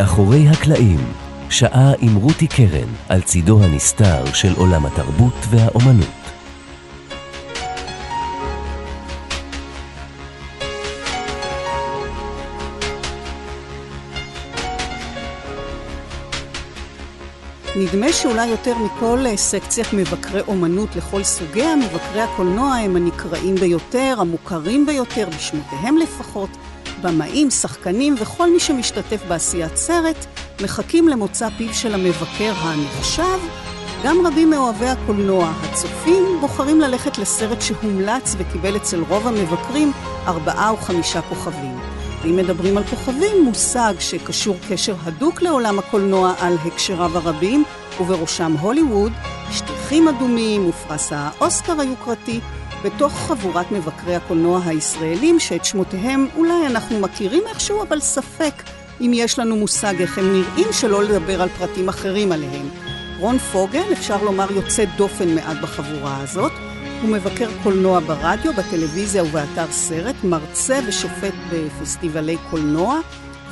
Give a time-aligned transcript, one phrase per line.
[0.00, 1.00] מאחורי הקלעים,
[1.50, 6.06] שעה עם רותי קרן על צידו הנסתר של עולם התרבות והאומנות.
[17.76, 24.86] נדמה שאולי יותר מכל סקציית מבקרי אומנות לכל סוגיה, מבקרי הקולנוע הם הנקראים ביותר, המוכרים
[24.86, 26.59] ביותר, בשמותיהם לפחות.
[27.02, 30.26] במאים, שחקנים וכל מי שמשתתף בעשיית סרט
[30.62, 33.38] מחכים למוצא פיו של המבקר הנחשב.
[34.04, 39.92] גם רבים מאוהבי הקולנוע הצופים בוחרים ללכת לסרט שהומלץ וקיבל אצל רוב המבקרים
[40.26, 41.78] ארבעה או חמישה כוכבים.
[42.22, 47.64] ואם מדברים על כוכבים, מושג שקשור קשר הדוק לעולם הקולנוע על הקשריו הרבים,
[48.00, 49.12] ובראשם הוליווד,
[49.50, 52.40] שטיחים אדומים ופרס האוסקר היוקרתי,
[52.84, 58.62] בתוך חבורת מבקרי הקולנוע הישראלים, שאת שמותיהם אולי אנחנו מכירים איכשהו, אבל ספק
[59.00, 62.68] אם יש לנו מושג איך הם נראים, שלא לדבר על פרטים אחרים עליהם.
[63.18, 66.52] רון פוגל, אפשר לומר יוצא דופן מעט בחבורה הזאת.
[67.02, 73.00] הוא מבקר קולנוע ברדיו, בטלוויזיה ובאתר סרט, מרצה ושופט בפסטיבלי קולנוע,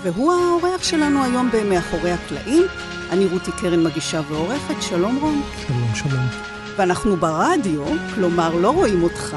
[0.02, 2.62] והוא האורח שלנו היום ב"מאחורי הקלעים".
[3.10, 5.42] אני רותי קרן מגישה ועורכת, שלום רון.
[5.66, 6.57] שלום, שלום.
[6.78, 7.84] ואנחנו ברדיו,
[8.14, 9.36] כלומר לא רואים אותך,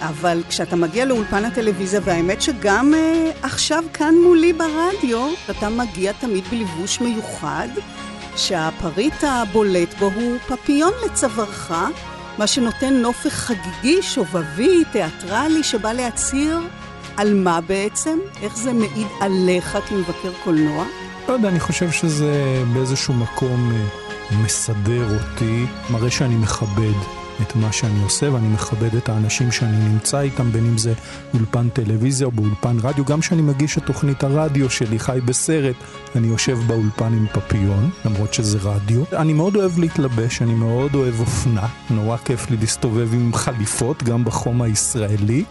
[0.00, 6.44] אבל כשאתה מגיע לאולפן הטלוויזיה, והאמת שגם אה, עכשיו כאן מולי ברדיו, אתה מגיע תמיד
[6.50, 7.68] בלבוש מיוחד,
[8.36, 11.72] שהפריט הבולט בו הוא פפיון לצווארך,
[12.38, 16.60] מה שנותן נופך חגיגי, שובבי, תיאטרלי, שבא להצהיר
[17.16, 18.18] על מה בעצם?
[18.42, 20.84] איך זה מעיד עליך כמבקר קולנוע?
[21.28, 23.72] לא יודע, אני חושב שזה באיזשהו מקום...
[24.42, 26.94] מסדר אותי, מראה שאני מכבד
[27.42, 30.94] את מה שאני עושה ואני מכבד את האנשים שאני נמצא איתם, בין אם זה
[31.34, 33.04] אולפן טלוויזיה או באולפן רדיו.
[33.04, 35.76] גם כשאני מגיש את תוכנית הרדיו שלי, חי בסרט,
[36.16, 39.02] אני יושב באולפן עם פפיון, למרות שזה רדיו.
[39.12, 44.24] אני מאוד אוהב להתלבש, אני מאוד אוהב אופנה, נורא כיף לי להסתובב עם חליפות, גם
[44.24, 45.44] בחום הישראלי.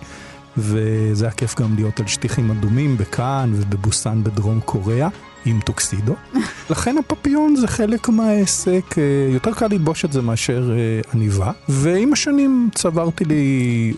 [0.58, 5.08] וזה היה כיף גם להיות על שטיחים אדומים בכאן ובבוסן בדרום קוריאה.
[5.46, 6.16] עם טוקסידו.
[6.70, 11.52] לכן הפפיון זה חלק מהעסק, אה, יותר קל ללבוש את זה מאשר אה, עניבה.
[11.70, 13.94] ועם השנים צברתי לי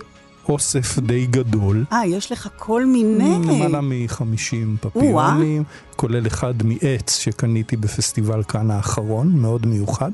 [0.49, 1.85] אוסף די גדול.
[1.93, 3.37] אה, יש לך כל מיני...
[3.47, 5.63] למעלה מ-50 פפיונים,
[5.95, 10.11] כולל אחד מעץ שקניתי בפסטיבל כאן האחרון, מאוד מיוחד.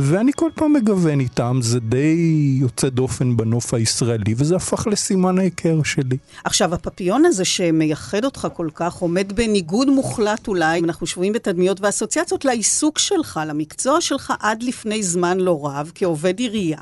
[0.00, 2.16] ואני כל פעם מגוון איתם, זה די
[2.60, 6.16] יוצא דופן בנוף הישראלי, וזה הפך לסימן ההיכר שלי.
[6.44, 12.44] עכשיו, הפפיון הזה שמייחד אותך כל כך, עומד בניגוד מוחלט אולי, אנחנו שבויים בתדמיות ואסוציאציות,
[12.44, 16.78] לעיסוק שלך, למקצוע שלך עד לפני זמן לא רב, כעובד עירייה.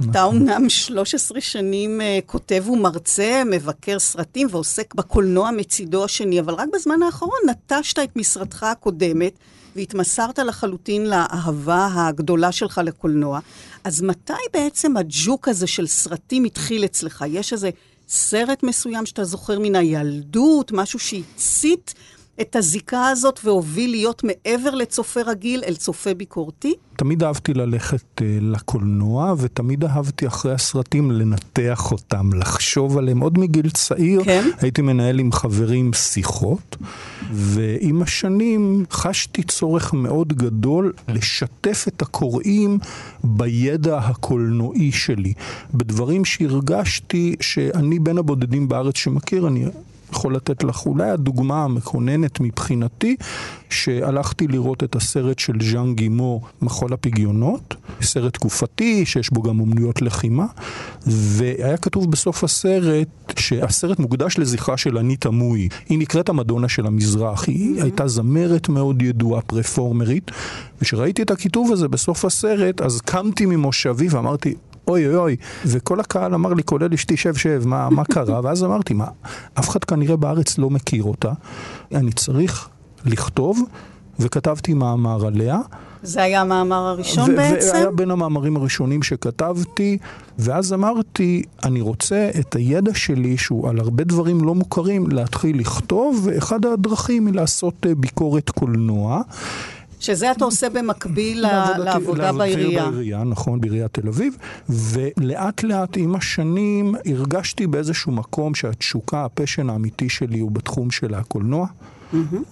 [0.00, 0.10] נכון.
[0.10, 6.68] אתה אומנם 13 שנים uh, כותב ומרצה, מבקר סרטים ועוסק בקולנוע מצידו השני, אבל רק
[6.74, 9.32] בזמן האחרון נטשת את משרדך הקודמת
[9.76, 13.40] והתמסרת לחלוטין לאהבה הגדולה שלך לקולנוע.
[13.84, 17.24] אז מתי בעצם הג'וק הזה של סרטים התחיל אצלך?
[17.28, 17.70] יש איזה
[18.08, 21.94] סרט מסוים שאתה זוכר מן הילדות, משהו שהצית
[22.40, 26.74] את הזיקה הזאת והוביל להיות מעבר לצופה רגיל אל צופה ביקורתי?
[26.96, 33.20] תמיד אהבתי ללכת uh, לקולנוע, ותמיד אהבתי אחרי הסרטים לנתח אותם, לחשוב עליהם.
[33.20, 34.50] עוד מגיל צעיר כן?
[34.60, 36.76] הייתי מנהל עם חברים שיחות,
[37.32, 42.78] ועם השנים חשתי צורך מאוד גדול לשתף את הקוראים
[43.24, 45.32] בידע הקולנועי שלי,
[45.74, 49.64] בדברים שהרגשתי שאני בין הבודדים בארץ שמכיר, אני
[50.14, 53.16] יכול לתת לך אולי הדוגמה המכוננת מבחינתי,
[53.70, 60.02] שהלכתי לראות את הסרט של ז'אן גימו, מחול הפגיונות, סרט תקופתי שיש בו גם אומנויות
[60.02, 60.46] לחימה,
[61.06, 63.08] והיה כתוב בסוף הסרט
[63.38, 65.68] שהסרט מוקדש לזכרה של אניטה מוי.
[65.88, 67.82] היא נקראת המדונה של המזרח, היא.
[67.82, 70.30] הייתה זמרת מאוד ידועה, פרפורמרית,
[70.82, 74.54] וכשראיתי את הכיתוב הזה בסוף הסרט, אז קמתי ממושבי ואמרתי,
[74.88, 75.36] אוי אוי אוי,
[75.66, 78.40] וכל הקהל אמר לי, כולל אשתי, שב שב, מה, מה קרה?
[78.44, 79.06] ואז אמרתי, מה,
[79.58, 81.32] אף אחד כנראה בארץ לא מכיר אותה,
[81.94, 82.68] אני צריך
[83.06, 83.62] לכתוב
[84.18, 85.58] וכתבתי מאמר עליה.
[86.02, 87.68] זה היה המאמר הראשון בעצם?
[87.72, 89.98] והיה בין המאמרים הראשונים שכתבתי,
[90.38, 96.20] ואז אמרתי, אני רוצה את הידע שלי, שהוא על הרבה דברים לא מוכרים, להתחיל לכתוב,
[96.24, 99.22] ואחד הדרכים היא לעשות אה, ביקורת קולנוע.
[100.04, 101.46] שזה אתה עושה במקביל
[101.78, 102.90] לעבודה בעירייה.
[102.90, 104.36] בעירייה, נכון, בעיריית תל אביב,
[104.68, 111.66] ולאט לאט עם השנים הרגשתי באיזשהו מקום שהתשוקה, הפשן האמיתי שלי הוא בתחום של הקולנוע.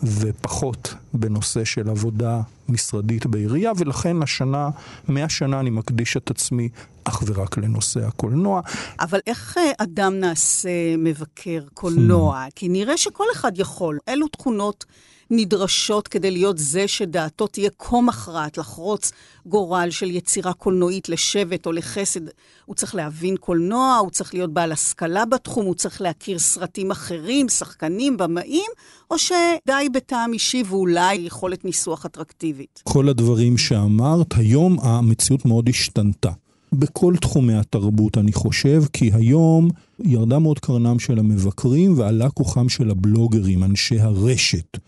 [0.03, 4.71] ופחות בנושא של עבודה משרדית בעירייה, ולכן השנה,
[5.09, 6.69] מהשנה אני מקדיש את עצמי
[7.05, 8.61] אך ורק לנושא הקולנוע.
[9.01, 12.45] אבל איך אה, אדם נעשה מבקר קולנוע?
[12.47, 12.51] Hmm.
[12.55, 13.99] כי נראה שכל אחד יכול.
[14.09, 14.85] אילו תכונות
[15.35, 19.13] נדרשות כדי להיות זה שדעתו תהיה כה מכרעת, לחרוץ
[19.47, 22.21] גורל של יצירה קולנועית לשבט או לחסד.
[22.65, 27.49] הוא צריך להבין קולנוע, הוא צריך להיות בעל השכלה בתחום, הוא צריך להכיר סרטים אחרים,
[27.49, 28.71] שחקנים, במאים,
[29.11, 32.83] או שדי בטעם אישי ואולי יכולת ניסוח אטרקטיבית.
[32.85, 36.31] כל הדברים שאמרת, היום המציאות מאוד השתנתה.
[36.73, 39.69] בכל תחומי התרבות, אני חושב, כי היום
[40.05, 44.79] ירדה מאוד קרנם של המבקרים ועלה כוחם של הבלוגרים, אנשי הרשת.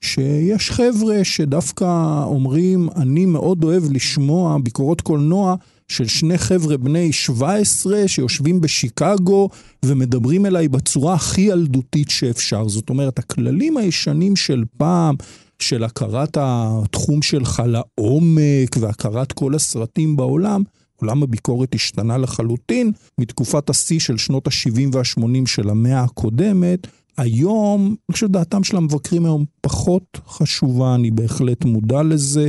[0.00, 5.54] שיש חבר'ה שדווקא אומרים, אני מאוד אוהב לשמוע ביקורות קולנוע
[5.88, 9.48] של שני חבר'ה בני 17 שיושבים בשיקגו
[9.84, 12.68] ומדברים אליי בצורה הכי ילדותית שאפשר.
[12.68, 15.14] זאת אומרת, הכללים הישנים של פעם,
[15.58, 20.62] של הכרת התחום שלך לעומק והכרת כל הסרטים בעולם,
[20.96, 26.86] עולם הביקורת השתנה לחלוטין מתקופת השיא של שנות ה-70 וה-80 של המאה הקודמת.
[27.16, 32.48] היום, אני חושב שדעתם של המבקרים היום פחות חשובה, אני בהחלט מודע לזה,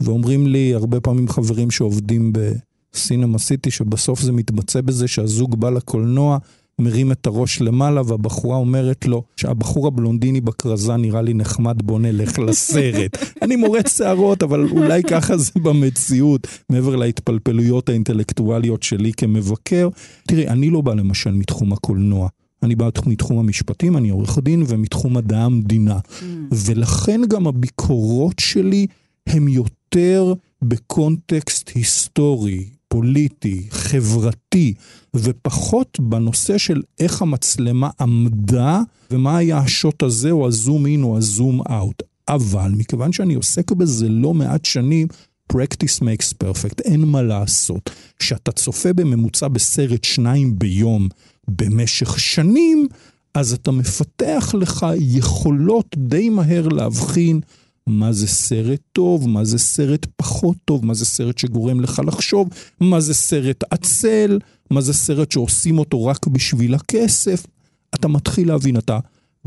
[0.00, 6.38] ואומרים לי הרבה פעמים חברים שעובדים בסינמה סיטי, שבסוף זה מתבצע בזה שהזוג בא לקולנוע,
[6.78, 12.38] מרים את הראש למעלה, והבחורה אומרת לו שהבחור הבלונדיני בכרזה נראה לי נחמד, בוא נלך
[12.38, 13.18] לסרט.
[13.42, 19.88] אני מורץ שערות, אבל אולי ככה זה במציאות, מעבר להתפלפלויות האינטלקטואליות שלי כמבקר.
[20.28, 22.28] תראי, אני לא בא למשל מתחום הקולנוע.
[22.62, 25.98] אני בא מתחום המשפטים, אני עורך דין, ומתחום מדעי המדינה.
[25.98, 26.24] Mm.
[26.50, 28.86] ולכן גם הביקורות שלי
[29.26, 34.74] הן יותר בקונטקסט היסטורי, פוליטי, חברתי,
[35.16, 38.80] ופחות בנושא של איך המצלמה עמדה,
[39.10, 42.02] ומה היה השוט הזה, או הזום אין או הזום אאוט.
[42.28, 45.06] אבל מכיוון שאני עוסק בזה לא מעט שנים,
[45.52, 47.90] practice makes perfect, אין מה לעשות.
[48.18, 51.08] כשאתה צופה בממוצע בסרט שניים ביום,
[51.48, 52.88] במשך שנים,
[53.34, 57.40] אז אתה מפתח לך יכולות די מהר להבחין
[57.86, 62.48] מה זה סרט טוב, מה זה סרט פחות טוב, מה זה סרט שגורם לך לחשוב,
[62.80, 64.38] מה זה סרט עצל,
[64.70, 67.46] מה זה סרט שעושים אותו רק בשביל הכסף.
[67.94, 68.98] אתה מתחיל להבין, אתה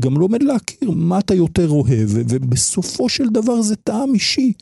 [0.02, 4.52] גם לומד להכיר מה אתה יותר אוהב, ובסופו של דבר זה טעם אישי.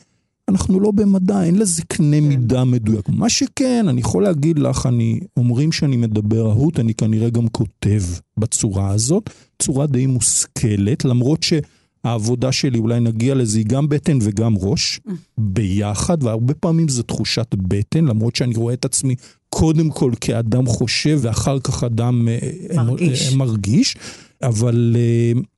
[0.48, 2.24] אנחנו לא במדע, אין לזה קנה כן.
[2.28, 3.08] מידה מדויק.
[3.08, 8.02] מה שכן, אני יכול להגיד לך, אני, אומרים שאני מדבר רהוט, אני כנראה גם כותב
[8.36, 11.42] בצורה הזאת, צורה די מושכלת, למרות
[12.04, 15.00] שהעבודה שלי, אולי נגיע לזה, היא גם בטן וגם ראש,
[15.38, 19.14] ביחד, והרבה פעמים זו תחושת בטן, למרות שאני רואה את עצמי
[19.48, 22.38] קודם כל כאדם חושב, ואחר כך אדם אה,
[22.70, 23.34] אה, מרגיש.
[23.34, 23.96] מרגיש.
[24.42, 24.96] אבל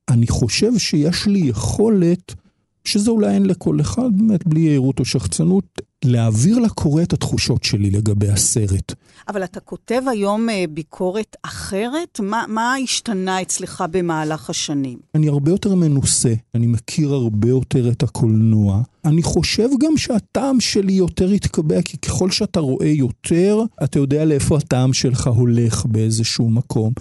[0.09, 2.35] אני חושב שיש לי יכולת...
[2.87, 7.91] שזה אולי אין לכל אחד, באמת בלי יהירות או שחצנות, להעביר לקורא את התחושות שלי
[7.91, 8.93] לגבי הסרט.
[9.27, 12.19] אבל אתה כותב היום אה, ביקורת אחרת?
[12.19, 14.97] מה, מה השתנה אצלך במהלך השנים?
[15.15, 18.81] אני הרבה יותר מנוסה, אני מכיר הרבה יותר את הקולנוע.
[19.05, 24.57] אני חושב גם שהטעם שלי יותר התקבע, כי ככל שאתה רואה יותר, אתה יודע לאיפה
[24.57, 26.93] הטעם שלך הולך באיזשהו מקום.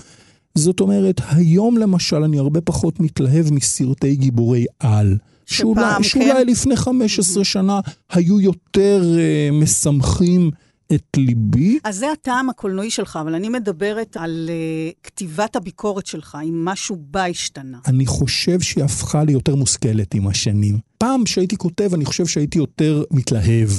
[0.54, 5.18] זאת אומרת, היום למשל אני הרבה פחות מתלהב מסרטי גיבורי על.
[5.46, 6.02] שאולי, כן.
[6.02, 10.50] שאולי לפני 15 שנה היו יותר uh, משמחים
[10.94, 11.78] את ליבי.
[11.84, 16.96] אז זה הטעם הקולנועי שלך, אבל אני מדברת על uh, כתיבת הביקורת שלך, אם משהו
[17.00, 17.78] בה השתנה.
[17.86, 20.78] אני חושב שהיא הפכה ליותר מושכלת עם השנים.
[20.98, 23.70] פעם שהייתי כותב, אני חושב שהייתי יותר מתלהב,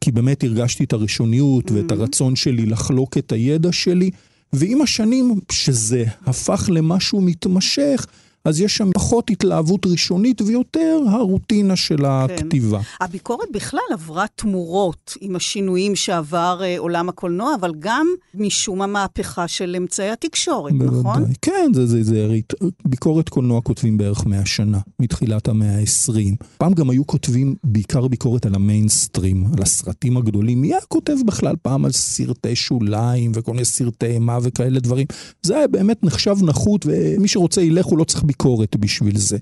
[0.00, 1.74] כי באמת הרגשתי את הראשוניות mm-hmm.
[1.74, 4.10] ואת הרצון שלי לחלוק את הידע שלי,
[4.52, 8.06] ועם השנים, שזה הפך למשהו מתמשך,
[8.44, 12.04] אז יש שם פחות התלהבות ראשונית ויותר הרוטינה של כן.
[12.04, 12.80] הכתיבה.
[13.00, 19.74] הביקורת בכלל עברה תמורות עם השינויים שעבר אה, עולם הקולנוע, אבל גם משום המהפכה של
[19.78, 21.00] אמצעי התקשורת, בוודאי.
[21.00, 21.24] נכון?
[21.42, 22.38] כן, זה, זה, זה,
[22.84, 26.44] ביקורת קולנוע כותבים בערך 100 שנה, מתחילת המאה ה-20.
[26.58, 30.60] פעם גם היו כותבים בעיקר ביקורת על המיינסטרים, על הסרטים הגדולים.
[30.60, 35.06] מי היה כותב בכלל פעם על סרטי שוליים וכל מיני סרטי אימה וכאלה דברים?
[35.42, 39.38] זה היה באמת נחשב נחות, ומי שרוצה ילך, הוא לא צריך ביקורת בשביל זה.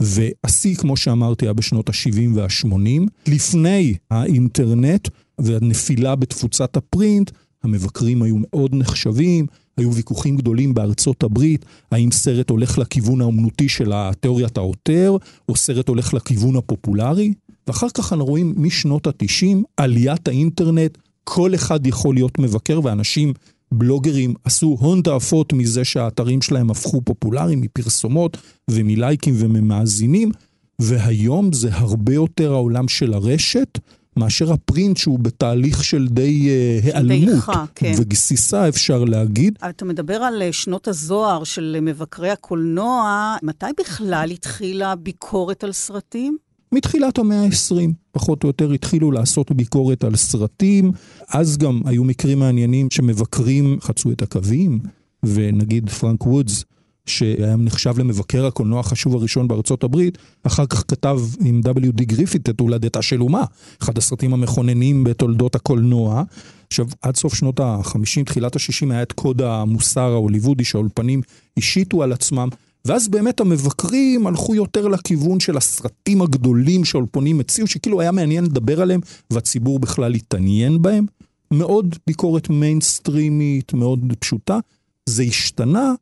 [0.00, 3.08] והשיא, כמו שאמרתי, היה בשנות ה-70 וה-80.
[3.26, 5.08] לפני האינטרנט
[5.38, 7.30] והנפילה בתפוצת הפרינט,
[7.64, 9.46] המבקרים היו מאוד נחשבים,
[9.76, 15.16] היו ויכוחים גדולים בארצות הברית, האם סרט הולך לכיוון האומנותי של התיאוריית העותר,
[15.48, 17.32] או סרט הולך לכיוון הפופולרי.
[17.66, 23.32] ואחר כך אנחנו רואים משנות ה-90, עליית האינטרנט, כל אחד יכול להיות מבקר, ואנשים,
[23.72, 28.36] בלוגרים, עשו הון תועפות מזה שהאתרים שלהם הפכו פופולריים, מפרסומות
[28.70, 30.30] ומלייקים וממאזינים,
[30.78, 33.78] והיום זה הרבה יותר העולם של הרשת.
[34.16, 37.28] מאשר הפרינט שהוא בתהליך של די uh, היעלמות.
[37.28, 37.92] דעיכה, כן.
[37.96, 39.58] וגסיסה אפשר להגיד.
[39.70, 46.38] אתה מדבר על אה, שנות הזוהר של מבקרי הקולנוע, מתי בכלל התחילה ביקורת על סרטים?
[46.72, 50.92] מתחילת המאה ה-20, פחות או יותר התחילו לעשות ביקורת על סרטים.
[51.28, 54.78] אז גם היו מקרים מעניינים שמבקרים חצו את הקווים,
[55.22, 56.64] ונגיד פרנק וודס,
[57.06, 62.04] שהיה נחשב למבקר הקולנוע החשוב הראשון בארצות הברית, אחר כך כתב עם W.D.
[62.04, 63.44] גריפיט את הולדתה של אומה,
[63.82, 66.22] אחד הסרטים המכוננים בתולדות הקולנוע.
[66.66, 71.20] עכשיו, עד סוף שנות ה-50, תחילת ה-60 היה את קוד המוסר ההוליוודי שהאולפנים
[71.56, 72.48] השיתו על עצמם.
[72.84, 78.82] ואז באמת המבקרים הלכו יותר לכיוון של הסרטים הגדולים שהאולפונים הציעו, שכאילו היה מעניין לדבר
[78.82, 81.06] עליהם, והציבור בכלל התעניין בהם.
[81.50, 84.58] מאוד ביקורת מיינסטרימית, מאוד פשוטה.
[85.06, 85.94] זה השתנה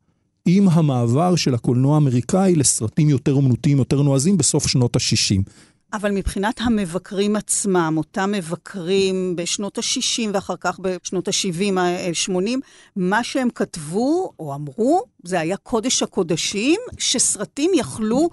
[0.46, 5.42] עם המעבר של הקולנוע האמריקאי לסרטים יותר אומנותיים, יותר נועזים, בסוף שנות ה-60.
[5.92, 12.32] אבל מבחינת המבקרים עצמם, אותם מבקרים בשנות ה-60 ואחר כך בשנות ה-70-80,
[12.96, 18.28] מה שהם כתבו או אמרו, זה היה קודש הקודשים, שסרטים יכלו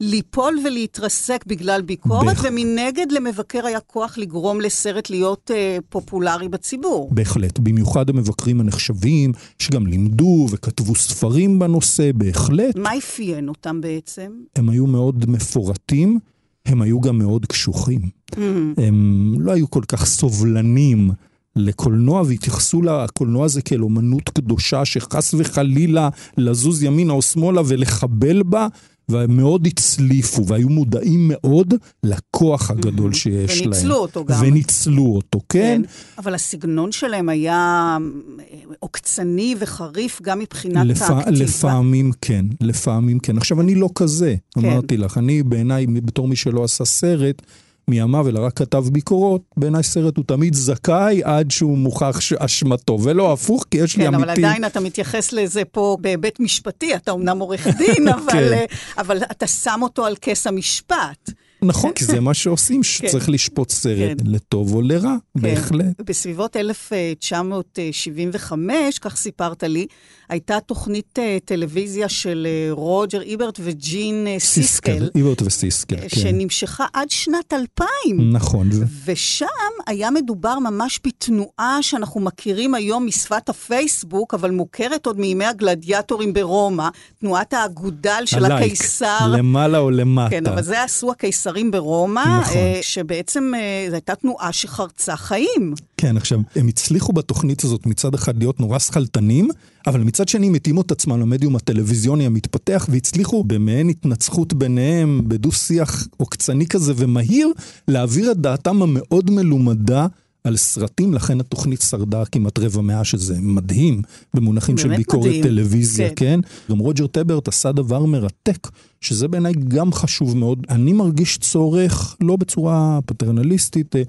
[0.00, 2.44] ליפול ולהתרסק בגלל ביקורת, בח...
[2.44, 7.08] ומנגד למבקר היה כוח לגרום לסרט להיות אה, פופולרי בציבור.
[7.12, 12.76] בהחלט, במיוחד המבקרים הנחשבים, שגם לימדו וכתבו ספרים בנושא, בהחלט.
[12.76, 14.32] מה אפיין אותם בעצם?
[14.56, 16.18] הם היו מאוד מפורטים.
[16.66, 18.00] הם היו גם מאוד קשוחים.
[18.00, 18.82] Mm-hmm.
[18.82, 21.10] הם לא היו כל כך סובלנים
[21.56, 28.66] לקולנוע והתייחסו לקולנוע הזה כאל אומנות קדושה שחס וחלילה לזוז ימינה או שמאלה ולחבל בה,
[29.10, 33.72] והם מאוד הצליפו והיו מודעים מאוד לכוח הגדול שיש וניצלו להם.
[33.72, 34.40] וניצלו אותו גם.
[34.40, 35.82] וניצלו אותו, כן.
[35.82, 35.82] כן.
[36.18, 37.98] אבל הסגנון שלהם היה
[38.40, 38.44] אה,
[38.78, 41.02] עוקצני וחריף גם מבחינת לפ...
[41.02, 41.30] הכתיבה.
[41.30, 43.36] לפעמים כן, לפעמים כן.
[43.36, 44.64] עכשיו, אני לא כזה, כן.
[44.64, 45.18] אמרתי לך.
[45.18, 47.42] אני בעיניי, בתור מי שלא עשה סרט,
[47.90, 53.32] מימיו, אלא רק כתב ביקורות, בעיניי סרט הוא תמיד זכאי עד שהוא מוכח אשמתו, ולא
[53.32, 54.24] הפוך, כי יש כן, לי עמיתים...
[54.24, 58.52] כן, אבל עדיין אתה מתייחס לזה פה בהיבט משפטי, אתה אומנם עורך דין, אבל, כן.
[58.52, 58.64] אה,
[58.98, 61.30] אבל אתה שם אותו על כס המשפט.
[61.62, 63.32] נכון, כי זה מה שעושים, שצריך כן.
[63.32, 64.26] לשפוט סרט כן.
[64.26, 65.42] לטוב או לרע, כן.
[65.42, 66.00] בהחלט.
[66.00, 69.86] בסביבות 1975, כך סיפרת לי,
[70.28, 74.62] הייתה תוכנית uh, טלוויזיה של uh, רוג'ר איברט וג'ין uh, סיסקל.
[74.62, 76.08] סיסקל, איברט וסיסקל, כן.
[76.08, 77.86] שנמשכה עד שנת 2000.
[78.32, 78.70] נכון.
[79.04, 79.46] ושם
[79.86, 86.88] היה מדובר ממש בתנועה שאנחנו מכירים היום משפת הפייסבוק, אבל מוכרת עוד מימי הגלדיאטורים ברומא,
[87.20, 89.26] תנועת האגודל של הלייק, הקיסר.
[89.28, 90.30] למעלה או למטה.
[90.30, 91.10] כן, אבל זה עשו
[91.50, 92.56] הקיסרים ברומא, נכון.
[92.56, 95.74] uh, שבעצם uh, זו הייתה תנועה שחרצה חיים.
[95.96, 99.48] כן, עכשיו, הם הצליחו בתוכנית הזאת מצד אחד להיות נורא שכלתנים,
[99.86, 106.08] אבל מצד שני הם התאימו את עצמם למדיום הטלוויזיוני המתפתח, והצליחו במעין התנצחות ביניהם, בדו-שיח
[106.16, 107.48] עוקצני כזה ומהיר,
[107.88, 110.06] להעביר את דעתם המאוד מלומדה
[110.44, 114.02] על סרטים, לכן התוכנית שרדה כמעט רבע מאה, שזה מדהים,
[114.34, 115.42] במונחים של ביקורת מדהים.
[115.42, 116.14] טלוויזיה, כן.
[116.16, 116.40] כן?
[116.70, 118.68] גם רוג'ר טברט עשה דבר מרתק,
[119.00, 120.66] שזה בעיניי גם חשוב מאוד.
[120.68, 124.02] אני מרגיש צורך, לא בצורה פטרנליסטית, אה,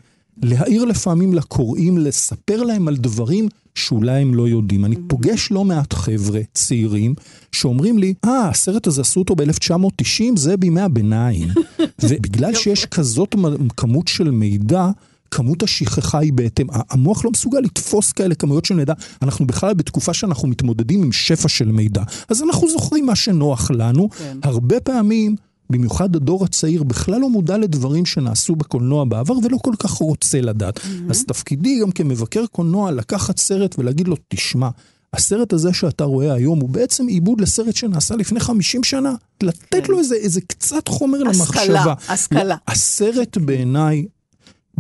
[0.44, 4.86] להעיר לפעמים לקוראים, לספר להם על דברים שאולי הם לא יודעים.
[4.86, 7.16] אני פוגש לא מעט חבר'ה צעירים
[7.52, 11.48] שאומרים לי, אה, ah, הסרט הזה עשו אותו ב-1990, זה בימי הביניים.
[12.04, 13.36] ובגלל שיש כזאת
[13.78, 14.90] כמות של מידע,
[15.32, 20.14] כמות השכחה היא בהתאם, המוח לא מסוגל לתפוס כאלה כמויות של מידע, אנחנו בכלל בתקופה
[20.14, 24.38] שאנחנו מתמודדים עם שפע של מידע, אז אנחנו זוכרים מה שנוח לנו, כן.
[24.44, 25.36] הרבה פעמים
[25.70, 30.78] במיוחד הדור הצעיר, בכלל לא מודע לדברים שנעשו בקולנוע בעבר ולא כל כך רוצה לדעת.
[30.78, 31.10] Mm-hmm.
[31.10, 34.70] אז תפקידי גם כמבקר קולנוע לקחת סרט ולהגיד לו, תשמע,
[35.14, 39.14] הסרט הזה שאתה רואה היום הוא בעצם עיבוד לסרט שנעשה לפני 50 שנה.
[39.44, 39.92] לתת כן.
[39.92, 41.64] לו איזה, איזה קצת חומר השכלה, למחשבה.
[41.64, 42.56] השכלה, השכלה.
[42.68, 44.06] הסרט בעיניי,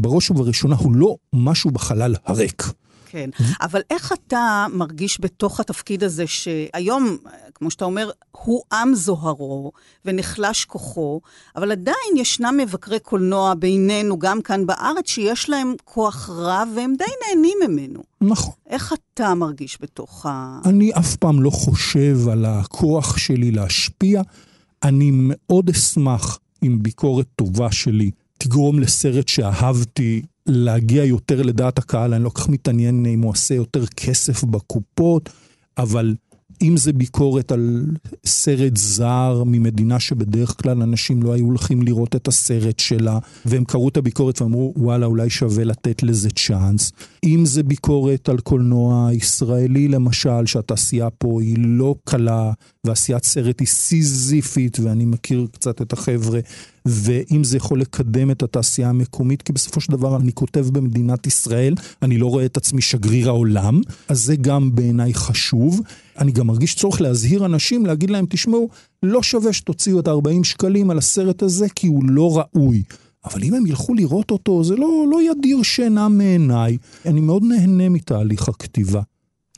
[0.01, 2.63] בראש ובראשונה, הוא לא משהו בחלל הריק.
[3.11, 3.29] כן,
[3.61, 7.17] אבל איך אתה מרגיש בתוך התפקיד הזה, שהיום,
[7.55, 9.71] כמו שאתה אומר, הוא עם זוהרו
[10.05, 11.21] ונחלש כוחו,
[11.55, 17.03] אבל עדיין ישנם מבקרי קולנוע בינינו, גם כאן בארץ, שיש להם כוח רב והם די
[17.27, 18.03] נהנים ממנו.
[18.21, 18.53] נכון.
[18.69, 20.59] איך אתה מרגיש בתוך ה...
[20.65, 24.21] אני אף פעם לא חושב על הכוח שלי להשפיע.
[24.83, 28.11] אני מאוד אשמח אם ביקורת טובה שלי
[28.43, 33.55] תגרום לסרט שאהבתי להגיע יותר לדעת הקהל, אני לא כל כך מתעניין אם הוא עושה
[33.55, 35.29] יותר כסף בקופות,
[35.77, 36.15] אבל
[36.61, 37.85] אם זה ביקורת על
[38.25, 43.89] סרט זר ממדינה שבדרך כלל אנשים לא היו הולכים לראות את הסרט שלה, והם קראו
[43.89, 46.91] את הביקורת ואמרו, וואלה, אולי שווה לתת לזה צ'אנס.
[47.25, 52.51] אם זה ביקורת על קולנוע ישראלי, למשל, שהתעשייה פה היא לא קלה,
[52.87, 56.39] ועשיית סרט היא סיזיפית, ואני מכיר קצת את החבר'ה,
[56.85, 61.75] ואם זה יכול לקדם את התעשייה המקומית, כי בסופו של דבר אני כותב במדינת ישראל,
[62.01, 65.81] אני לא רואה את עצמי שגריר העולם, אז זה גם בעיניי חשוב.
[66.17, 68.69] אני גם מרגיש צורך להזהיר אנשים, להגיד להם, תשמעו,
[69.03, 72.83] לא שווה שתוציאו את ה-40 שקלים על הסרט הזה, כי הוא לא ראוי.
[73.25, 76.77] אבל אם הם ילכו לראות אותו, זה לא, לא ידיר שינה מעיניי.
[77.05, 79.01] אני מאוד נהנה מתהליך הכתיבה.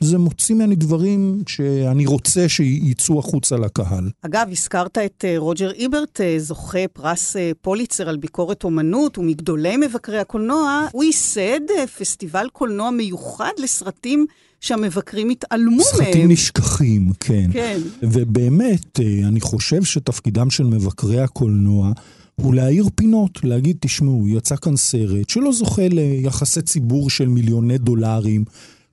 [0.02, 4.10] זה מוציא ממני דברים שאני רוצה שיצאו החוצה לקהל.
[4.22, 9.76] אגב, הזכרת את אה, רוג'ר איברט, אה, זוכה פרס אה, פוליצר על ביקורת אומנות, ומגדולי
[9.76, 10.86] מבקרי הקולנוע.
[10.92, 11.60] הוא ייסד
[11.98, 14.26] פסטיבל קולנוע מיוחד לסרטים
[14.60, 15.84] שהמבקרים התעלמו מהם.
[15.84, 17.50] סרטים נשכחים, כן.
[17.52, 17.80] כן.
[18.02, 21.92] ובאמת, אני חושב שתפקידם של מבקרי הקולנוע
[22.36, 28.44] הוא להאיר פינות, להגיד, תשמעו, יצא כאן סרט שלא זוכה ליחסי ציבור של מיליוני דולרים.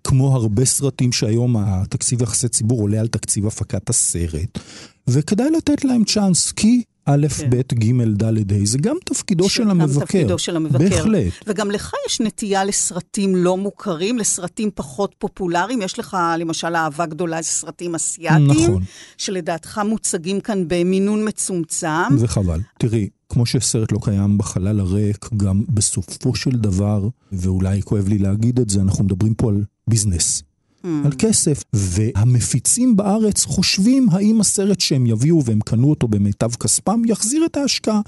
[0.03, 4.59] כמו הרבה סרטים שהיום התקציב יחסי ציבור עולה על תקציב הפקת הסרט,
[5.07, 7.49] וכדאי לתת להם צ'אנס, כי א', כן.
[7.49, 10.05] ב', ג', ד', ה', זה גם תפקידו של המבקר.
[10.05, 10.77] תפקידו של המבקר.
[10.77, 11.33] בהחלט.
[11.47, 15.81] וגם לך יש נטייה לסרטים לא מוכרים, לסרטים פחות פופולריים.
[15.81, 18.69] יש לך, למשל, אהבה גדולה לסרטים אסייתיים.
[18.69, 18.83] נכון.
[19.17, 22.15] שלדעתך מוצגים כאן במינון מצומצם.
[22.19, 22.59] וחבל.
[22.79, 28.59] תראי, כמו שסרט לא קיים בחלל הריק, גם בסופו של דבר, ואולי כואב לי להגיד
[28.59, 30.43] את זה, אנחנו מדברים פה על ביזנס.
[30.83, 30.87] Mm.
[31.05, 37.45] על כסף, והמפיצים בארץ חושבים האם הסרט שהם יביאו והם קנו אותו במיטב כספם יחזיר
[37.45, 38.01] את ההשקעה.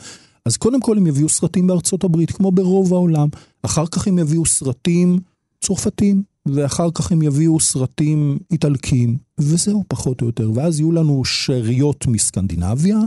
[0.45, 3.27] אז קודם כל הם יביאו סרטים בארצות הברית, כמו ברוב העולם,
[3.63, 5.19] אחר כך הם יביאו סרטים
[5.61, 10.51] צרפתיים, ואחר כך הם יביאו סרטים איטלקיים, וזהו פחות או יותר.
[10.53, 12.97] ואז יהיו לנו שאריות מסקנדינביה,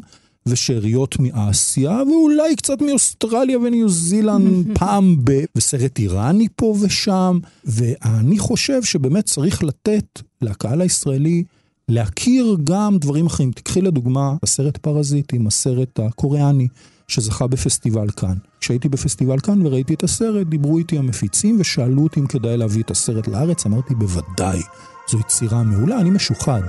[0.46, 5.44] ושאריות מאסיה, ואולי קצת מאוסטרליה וניו זילנד פעם ב...
[5.56, 7.38] וסרט איראני פה ושם.
[7.64, 11.44] ואני חושב שבאמת צריך לתת לקהל הישראלי
[11.88, 13.52] להכיר גם דברים אחרים.
[13.52, 16.68] תקחי לדוגמה הסרט פרזיטים, הסרט הקוריאני.
[17.08, 18.34] שזכה בפסטיבל כאן.
[18.60, 22.90] כשהייתי בפסטיבל כאן וראיתי את הסרט, דיברו איתי המפיצים ושאלו אותי אם כדאי להביא את
[22.90, 24.62] הסרט לארץ, אמרתי בוודאי,
[25.10, 26.62] זו יצירה מעולה, אני משוחד.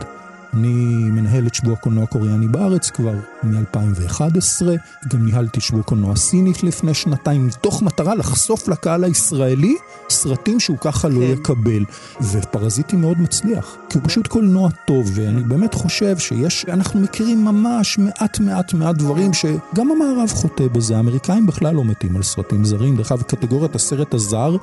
[0.53, 4.65] אני מנהל את שבוע קולנוע קוריאני בארץ כבר מ-2011,
[5.07, 9.75] גם ניהלתי שבוע קולנוע סינית לפני שנתיים, מתוך מטרה לחשוף לקהל הישראלי
[10.10, 11.19] סרטים שהוא ככה לא כן.
[11.19, 11.83] לא יקבל.
[12.21, 17.97] ופרזיטי מאוד מצליח, כי הוא פשוט קולנוע טוב, ואני באמת חושב שיש, אנחנו מכירים ממש
[17.97, 22.95] מעט מעט מעט דברים שגם המערב חוטא בזה, האמריקאים בכלל לא מתים על סרטים זרים.
[22.95, 24.55] דרך אגב, קטגוריית הסרט הזר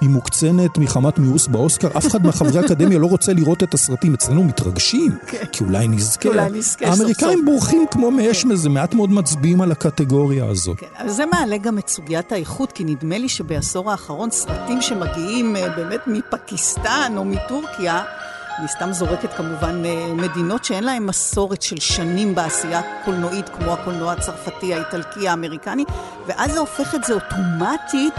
[0.00, 4.44] היא מוקצנת מחמת מיאוס באוסקר, אף אחד מהחברי האקדמיה לא רוצה לראות את הסרטים, אצלנו
[4.44, 5.12] מתרגשים.
[5.32, 5.46] כן.
[5.52, 6.28] כי אולי נזכה.
[6.28, 6.86] אולי נזכה.
[6.86, 10.78] האמריקאים בורחים כמו מאש מזה, מעט מאוד מצביעים על הקטגוריה הזאת.
[10.78, 15.56] כן, אבל זה מעלה גם את סוגיית האיכות, כי נדמה לי שבעשור האחרון סרטים שמגיעים
[15.56, 18.02] אה, באמת מפקיסטן או מטורקיה,
[18.58, 24.12] אני סתם זורקת כמובן אה, מדינות שאין להן מסורת של שנים בעשייה קולנועית, כמו הקולנוע
[24.12, 25.84] הצרפתי, האיטלקי, האמריקני,
[26.26, 28.14] ואז זה הופך את זה אוטומטית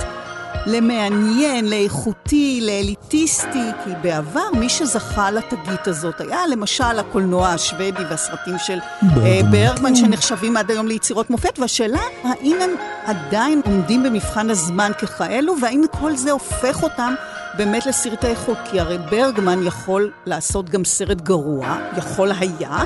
[0.66, 8.80] למעניין, לאיכותי, לאליטיסטי, כי בעבר מי שזכה לתגית הזאת היה למשל הקולנוע השוודי והסרטים של
[9.04, 12.70] אה, ברגמן, שנחשבים עד היום ליצירות מופת, והשאלה האם הם
[13.06, 17.14] עדיין עומדים במבחן הזמן ככאלו, והאם כל זה הופך אותם
[17.58, 22.84] באמת לסרטי איכות, כי הרי ברגמן יכול לעשות גם סרט גרוע, יכול היה,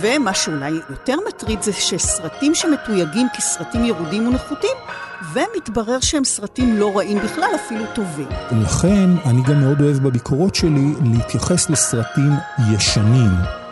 [0.00, 4.76] ומה שאולי יותר מטריד זה שסרטים שמתויגים כסרטים ירודים ונחותים,
[5.34, 8.28] ומתברר שהם סרטים לא רעים בכלל, אפילו טובים.
[8.62, 12.32] לכן, אני גם מאוד אוהב בביקורות שלי להתייחס לסרטים
[12.72, 13.30] ישנים.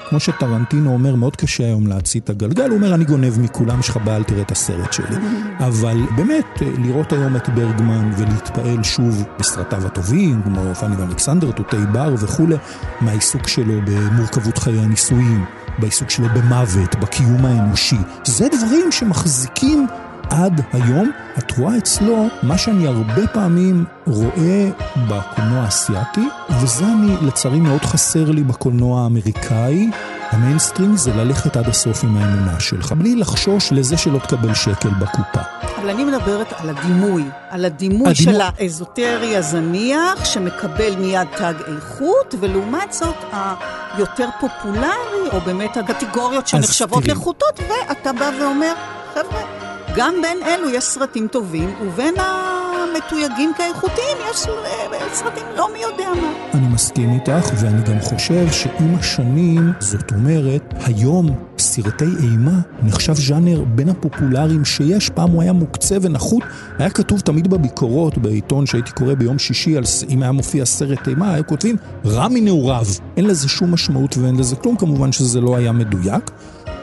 [0.08, 3.88] כמו שטרנטינו אומר, מאוד קשה היום להציא את הגלגל, הוא אומר, אני גונב מכולם, יש
[3.88, 5.16] לך בעיה, אל תראה את הסרט שלי.
[5.68, 12.14] אבל באמת, לראות היום את ברגמן ולהתפעל שוב בסרטיו הטובים, כמו פאני ואלכסנדר, תותי בר
[12.18, 12.56] וכולי,
[13.00, 15.44] מהעיסוק שלו במורכבות חיי הנישואים,
[15.78, 17.98] בעיסוק שלו במוות, בקיום האנושי.
[18.24, 19.86] זה דברים שמחזיקים
[20.32, 24.70] עד היום, את רואה אצלו מה שאני הרבה פעמים רואה
[25.08, 26.28] בקולנוע האסייתי,
[26.60, 29.90] וזה אני לצערי מאוד חסר לי בקולנוע האמריקאי.
[30.30, 35.40] המיינסטרים זה ללכת עד הסוף עם האמונה שלך, בלי לחשוש לזה שלא תקבל שקל בקופה.
[35.78, 38.14] אבל אני מדברת על הדימוי, על הדימוי הדימו...
[38.14, 47.08] של האזוטרי הזניח, שמקבל מיד תג איכות, ולעומת זאת היותר פופולרי, או באמת הקטגוריות שנחשבות
[47.08, 48.72] לחוטות, ואתה בא ואומר,
[49.14, 55.78] חבר'ה, גם בין אלו יש סרטים טובים, ובין המתויגים כאיכותיים יש אה, סרטים לא מי
[55.78, 56.32] יודע מה.
[56.54, 61.26] אני מסכים איתך, ואני גם חושב שעם השנים, זאת אומרת, היום
[61.58, 65.08] סרטי אימה נחשב ז'אנר בין הפופולריים שיש.
[65.08, 66.42] פעם הוא היה מוקצה ונחות.
[66.78, 71.34] היה כתוב תמיד בביקורות, בעיתון שהייתי קורא ביום שישי, על, אם היה מופיע סרט אימה,
[71.34, 72.86] היו כותבים רע מנעוריו.
[73.16, 76.30] אין לזה שום משמעות ואין לזה כלום, כמובן שזה לא היה מדויק.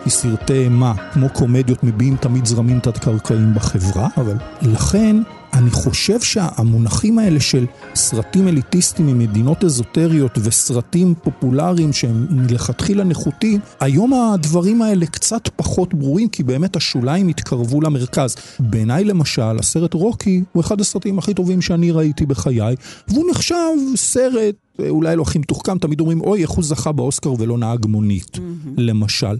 [0.09, 5.15] כי סרטי אימה, כמו קומדיות, מביעים תמיד זרמים תת-קרקעיים בחברה, אבל לכן
[5.53, 14.13] אני חושב שהמונחים האלה של סרטים אליטיסטיים ממדינות אזוטריות וסרטים פופולריים שהם מלכתחילה נחותים, היום
[14.13, 18.35] הדברים האלה קצת פחות ברורים, כי באמת השוליים התקרבו למרכז.
[18.59, 22.75] בעיניי למשל, הסרט רוקי הוא אחד הסרטים הכי טובים שאני ראיתי בחיי,
[23.07, 23.55] והוא נחשב
[23.95, 24.55] סרט,
[24.89, 28.69] אולי לא הכי מתוחכם, תמיד אומרים, אוי, איך הוא זכה באוסקר ולא נהג מונית, mm-hmm.
[28.77, 29.35] למשל.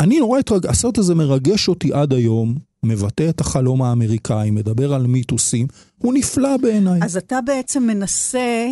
[0.00, 0.66] אני נורא התרג...
[0.66, 5.66] הסרט הזה מרגש אותי עד היום, מבטא את החלום האמריקאי, מדבר על מיתוסים,
[5.98, 7.00] הוא נפלא בעיניי.
[7.02, 8.66] אז אתה בעצם מנסה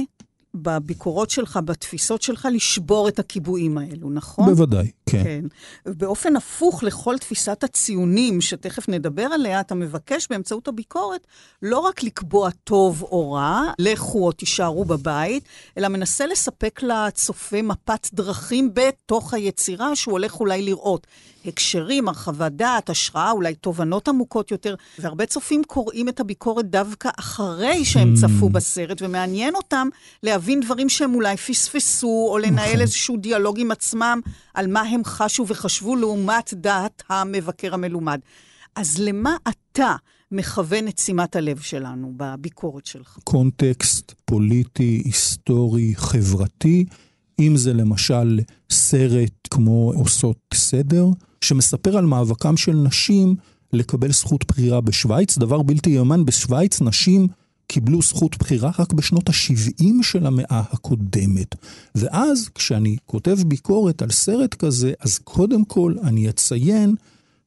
[0.55, 4.47] בביקורות שלך, בתפיסות שלך, לשבור את הקיבועים האלו, נכון?
[4.47, 5.25] בוודאי, כן.
[5.25, 5.45] כן.
[5.87, 11.27] באופן הפוך לכל תפיסת הציונים, שתכף נדבר עליה, אתה מבקש באמצעות הביקורת
[11.63, 15.45] לא רק לקבוע טוב או רע, לכו או תישארו בבית,
[15.79, 21.07] אלא מנסה לספק לצופה מפת דרכים בתוך היצירה שהוא הולך אולי לראות.
[21.49, 24.75] הקשרים, הרחבת דעת, השראה, אולי תובנות עמוקות יותר.
[24.99, 28.21] והרבה צופים קוראים את הביקורת דווקא אחרי שהם mm.
[28.21, 29.89] צפו בסרט, ומעניין אותם
[30.23, 32.81] להבין דברים שהם אולי פספסו, או לנהל נכון.
[32.81, 34.21] איזשהו דיאלוג עם עצמם
[34.59, 38.21] על מה הם חשו וחשבו לעומת דעת המבקר המלומד.
[38.77, 39.97] אז למה אתה
[40.33, 43.19] מכוון את שימת הלב שלנו בביקורת שלך?
[43.25, 46.85] קונטקסט פוליטי, היסטורי, חברתי.
[47.39, 48.41] אם זה למשל
[48.71, 51.07] סרט כמו עושות סדר,
[51.41, 53.37] שמספר על מאבקם של נשים
[53.73, 57.29] לקבל זכות בחירה בשוויץ, דבר בלתי יאמן, בשוויץ נשים
[57.69, 61.55] קיבלו זכות בחירה רק בשנות ה-70 של המאה הקודמת.
[61.95, 66.95] ואז, כשאני כותב ביקורת על סרט כזה, אז קודם כל אני אציין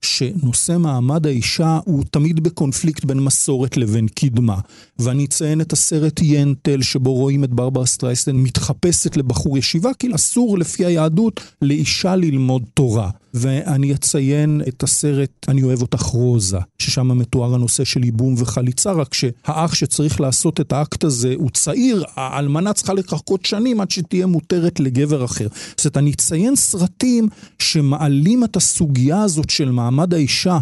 [0.02, 4.60] שנושא מעמד האישה הוא תמיד בקונפליקט בין מסורת לבין קדמה.
[5.00, 10.58] ואני אציין את הסרט ינטל, שבו רואים את ברברה סטרייסטן מתחפשת לבחור ישיבה, כי אסור
[10.58, 13.10] לפי היהדות לאישה ללמוד תורה.
[13.34, 19.14] ואני אציין את הסרט "אני אוהב אותך רוזה", ששם מתואר הנושא של ייבום וחליצה, רק
[19.14, 24.80] שהאח שצריך לעשות את האקט הזה הוא צעיר, האלמנה צריכה לחכות שנים עד שתהיה מותרת
[24.80, 25.48] לגבר אחר.
[25.78, 27.28] זאת אומרת, אני אציין סרטים
[27.60, 30.60] שמעלים את הסוגיה הזאת של מעמד האישה,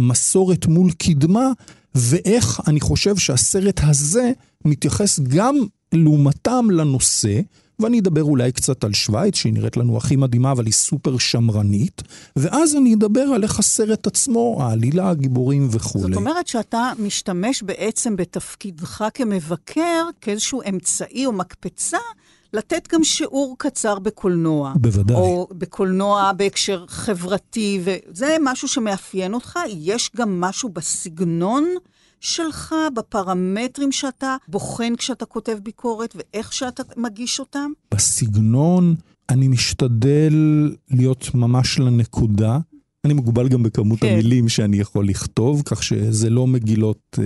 [0.00, 1.50] מסורת מול קדמה,
[1.94, 4.32] ואיך אני חושב שהסרט הזה
[4.64, 5.56] מתייחס גם
[5.92, 7.40] לעומתם לנושא.
[7.80, 12.02] ואני אדבר אולי קצת על שווייץ, שהיא נראית לנו הכי מדהימה, אבל היא סופר שמרנית,
[12.36, 16.04] ואז אני אדבר על איך הסרט עצמו, העלילה, הגיבורים וכולי.
[16.04, 21.98] זאת אומרת שאתה משתמש בעצם בתפקידך כמבקר, כאיזשהו אמצעי או מקפצה.
[22.52, 24.72] לתת גם שיעור קצר בקולנוע.
[24.76, 25.16] בוודאי.
[25.16, 29.58] או בקולנוע בהקשר חברתי, וזה משהו שמאפיין אותך.
[29.68, 31.64] יש גם משהו בסגנון
[32.26, 37.70] שלך, בפרמטרים שאתה בוחן כשאתה כותב ביקורת ואיך שאתה מגיש אותם?
[37.94, 38.94] בסגנון
[39.30, 40.34] אני משתדל
[40.90, 42.58] להיות ממש לנקודה.
[43.04, 44.06] אני מוגבל גם בכמות כן.
[44.06, 47.18] המילים שאני יכול לכתוב, כך שזה לא מגילות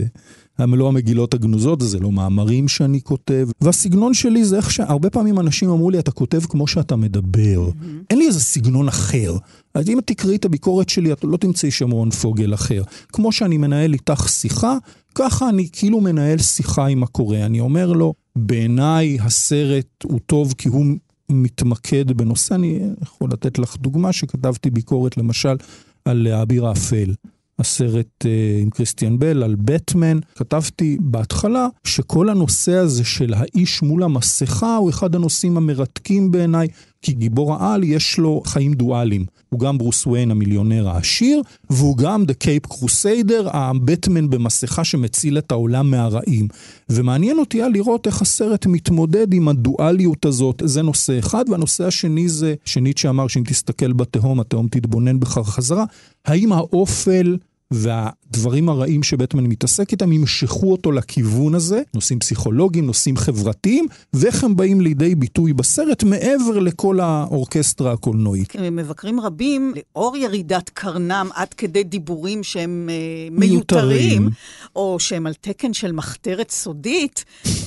[0.67, 3.49] לא המגילות הגנוזות, זה לא מאמרים שאני כותב.
[3.61, 7.69] והסגנון שלי זה איך שהרבה פעמים אנשים אמרו לי, אתה כותב כמו שאתה מדבר.
[7.69, 7.85] Mm-hmm.
[8.11, 9.37] אין לי איזה סגנון אחר.
[9.75, 12.83] אז אם תקראי את הביקורת שלי, את לא תמצאי שם רון פוגל אחר.
[13.13, 14.77] כמו שאני מנהל איתך שיחה,
[15.15, 17.37] ככה אני כאילו מנהל שיחה עם הקורא.
[17.37, 20.87] אני אומר לו, בעיניי הסרט הוא טוב כי הוא
[21.31, 22.55] מתמקד בנושא.
[22.55, 25.57] אני יכול לתת לך דוגמה שכתבתי ביקורת, למשל,
[26.05, 27.15] על האביר האפל.
[27.61, 34.03] הסרט אה, עם קריסטיאן בל על בטמן, כתבתי בהתחלה שכל הנושא הזה של האיש מול
[34.03, 36.69] המסכה הוא אחד הנושאים המרתקים בעיניי,
[37.03, 39.27] כי גיבור העל יש לו חיים דואליים.
[39.49, 45.53] הוא גם ברוס וויין המיליונר העשיר, והוא גם The Cape Crusader, הבטמן במסכה שמציל את
[45.53, 46.49] העולם מהרעים.
[46.89, 52.29] ומעניין אותי היה לראות איך הסרט מתמודד עם הדואליות הזאת, זה נושא אחד, והנושא השני
[52.29, 55.85] זה, שניטשה אמר שאם תסתכל בתהום, התהום תתבונן בך חזרה,
[56.25, 57.37] האם האופל
[57.71, 64.45] that והדברים הרעים שבטמן מתעסק איתם ימשכו אותו לכיוון הזה, נושאים פסיכולוגיים, נושאים חברתיים, ואיך
[64.45, 68.57] הם באים לידי ביטוי בסרט מעבר לכל האורקסטרה הקולנועית.
[68.57, 74.29] מבקרים רבים, לאור ירידת קרנם עד כדי דיבורים שהם uh, מיותרים,
[74.77, 77.67] או שהם על תקן של מחתרת סודית, uh,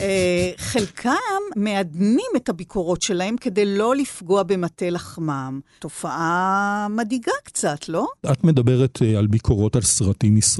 [0.57, 1.11] חלקם
[1.55, 5.59] מעדנים את הביקורות שלהם כדי לא לפגוע במטה לחמם.
[5.79, 8.07] תופעה מדאיגה קצת, לא?
[8.31, 10.52] את מדברת uh, על ביקורות על סרטים ישראלים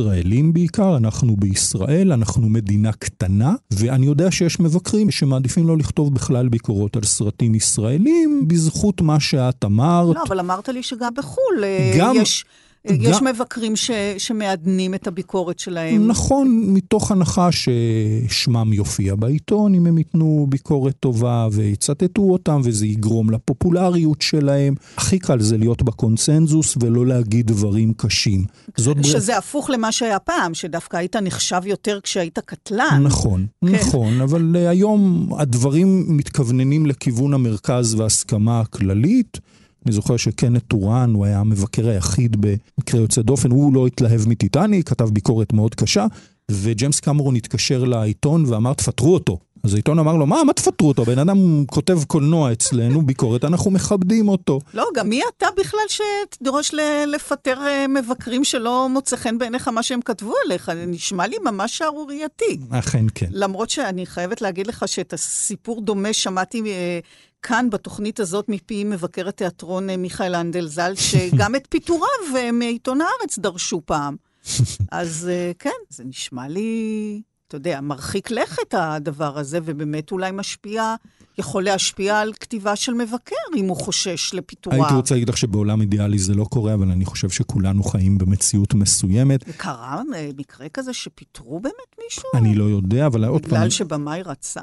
[0.54, 6.96] בעיקר, אנחנו בישראל, אנחנו מדינה קטנה, ואני יודע שיש מבקרים שמעדיפים לא לכתוב בכלל ביקורות
[6.96, 10.16] על סרטים ישראלים, בזכות מה שאת אמרת.
[10.16, 12.16] לא, אבל אמרת לי שגם בחו"ל אה, גם...
[12.16, 12.46] יש...
[12.86, 13.28] יש גם...
[13.28, 13.92] מבקרים ש...
[14.18, 16.08] שמעדנים את הביקורת שלהם.
[16.08, 23.30] נכון, מתוך הנחה ששמם יופיע בעיתון, אם הם ייתנו ביקורת טובה ויצטטו אותם, וזה יגרום
[23.30, 24.76] לפופולריות שלהם.
[24.98, 28.46] הכי קל זה להיות בקונצנזוס ולא להגיד דברים קשים.
[28.78, 29.38] זאת שזה בר...
[29.38, 33.02] הפוך למה שהיה פעם, שדווקא היית נחשב יותר כשהיית קטלן.
[33.04, 33.72] נכון, כן.
[33.72, 39.40] נכון, אבל uh, היום הדברים מתכווננים לכיוון המרכז וההסכמה הכללית.
[39.86, 44.90] אני זוכר שקנט טורן, הוא היה המבקר היחיד במקרה יוצא דופן, הוא לא התלהב מטיטניק,
[44.90, 46.06] כתב ביקורת מאוד קשה,
[46.52, 49.40] וג'יימס קמרון התקשר לעיתון ואמר, תפטרו אותו.
[49.64, 51.06] אז העיתון אמר לו, מה, מה תפטרו אותו?
[51.06, 54.60] בן אדם כותב קולנוע אצלנו, ביקורת, אנחנו מכבדים אותו.
[54.74, 56.74] לא, גם מי אתה בכלל שתדרוש
[57.08, 60.72] לפטר אה, מבקרים שלא מוצא חן בעיניך מה שהם כתבו עליך?
[60.76, 62.58] זה נשמע לי ממש שערורייתי.
[62.70, 63.28] אכן כן.
[63.32, 67.00] למרות שאני חייבת להגיד לך שאת הסיפור דומה שמעתי אה,
[67.44, 73.40] כאן בתוכנית הזאת מפי מבקר התיאטרון אה, מיכאל אנדל ז"ל, שגם את פיטוריו מעיתון הארץ
[73.40, 74.16] דרשו פעם.
[74.92, 75.30] אז
[75.60, 77.22] כן, זה נשמע לי...
[77.48, 80.96] אתה יודע, מרחיק לכת הדבר הזה, ובאמת אולי משפיע,
[81.38, 84.84] יכול להשפיע על כתיבה של מבקר, אם הוא חושש לפיטוריו.
[84.84, 88.74] הייתי רוצה להגיד לך שבעולם אידיאלי זה לא קורה, אבל אני חושב שכולנו חיים במציאות
[88.74, 89.44] מסוימת.
[89.48, 92.30] וקרה אה, מקרה כזה שפיטרו באמת מישהו?
[92.36, 93.52] אני לא יודע, אבל עוד פעם...
[93.52, 94.62] בגלל שבמאי רצה?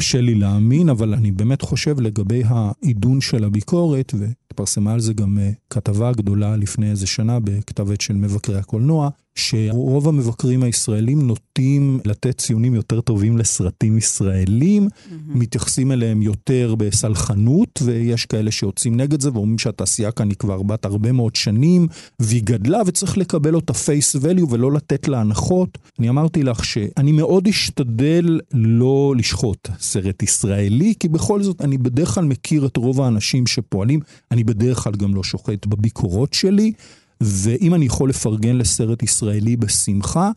[0.00, 5.38] קשה לי להאמין, אבל אני באמת חושב לגבי העידון של הביקורת, והתפרסמה על זה גם
[5.38, 12.00] אה, כתבה גדולה לפני איזה שנה בכתב עת של מבקרי הקולנוע, שרוב המבקרים הישראלים נוטים
[12.04, 15.14] לתת ציונים יותר טובים לסרטים ישראלים, mm-hmm.
[15.28, 20.84] מתייחסים אליהם יותר בסלחנות, ויש כאלה שיוצאים נגד זה ואומרים שהתעשייה כאן היא כבר בת
[20.84, 21.86] הרבה מאוד שנים,
[22.20, 25.78] והיא גדלה וצריך לקבל אותה פייס value ולא לתת לה הנחות.
[25.98, 32.08] אני אמרתי לך שאני מאוד אשתדל לא לשחוט סרט ישראלי, כי בכל זאת אני בדרך
[32.08, 34.00] כלל מכיר את רוב האנשים שפועלים,
[34.30, 36.72] אני בדרך כלל גם לא שוחט בביקורות שלי.
[37.20, 40.30] ואם אני יכול לפרגן לסרט ישראלי בשמחה,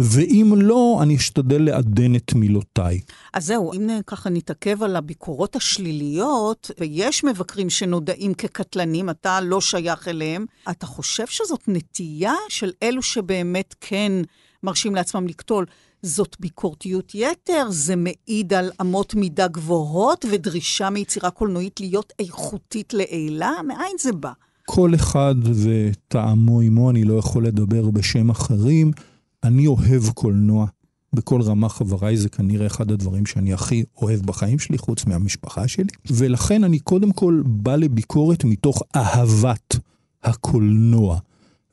[0.00, 3.00] ואם לא, אני אשתדל לעדן את מילותיי.
[3.34, 10.08] אז זהו, אם ככה נתעכב על הביקורות השליליות, ויש מבקרים שנודעים כקטלנים, אתה לא שייך
[10.08, 14.12] אליהם, אתה חושב שזאת נטייה של אלו שבאמת כן
[14.62, 15.66] מרשים לעצמם לקטול?
[16.02, 23.52] זאת ביקורתיות יתר, זה מעיד על אמות מידה גבוהות ודרישה מיצירה קולנועית להיות איכותית לעילה?
[23.66, 24.32] מאין זה בא?
[24.66, 28.90] כל אחד וטעמו עמו, אני לא יכול לדבר בשם אחרים.
[29.44, 30.66] אני אוהב קולנוע.
[31.12, 35.84] בכל רמה חבריי זה כנראה אחד הדברים שאני הכי אוהב בחיים שלי, חוץ מהמשפחה שלי.
[36.10, 39.76] ולכן אני קודם כל בא לביקורת מתוך אהבת
[40.22, 41.18] הקולנוע.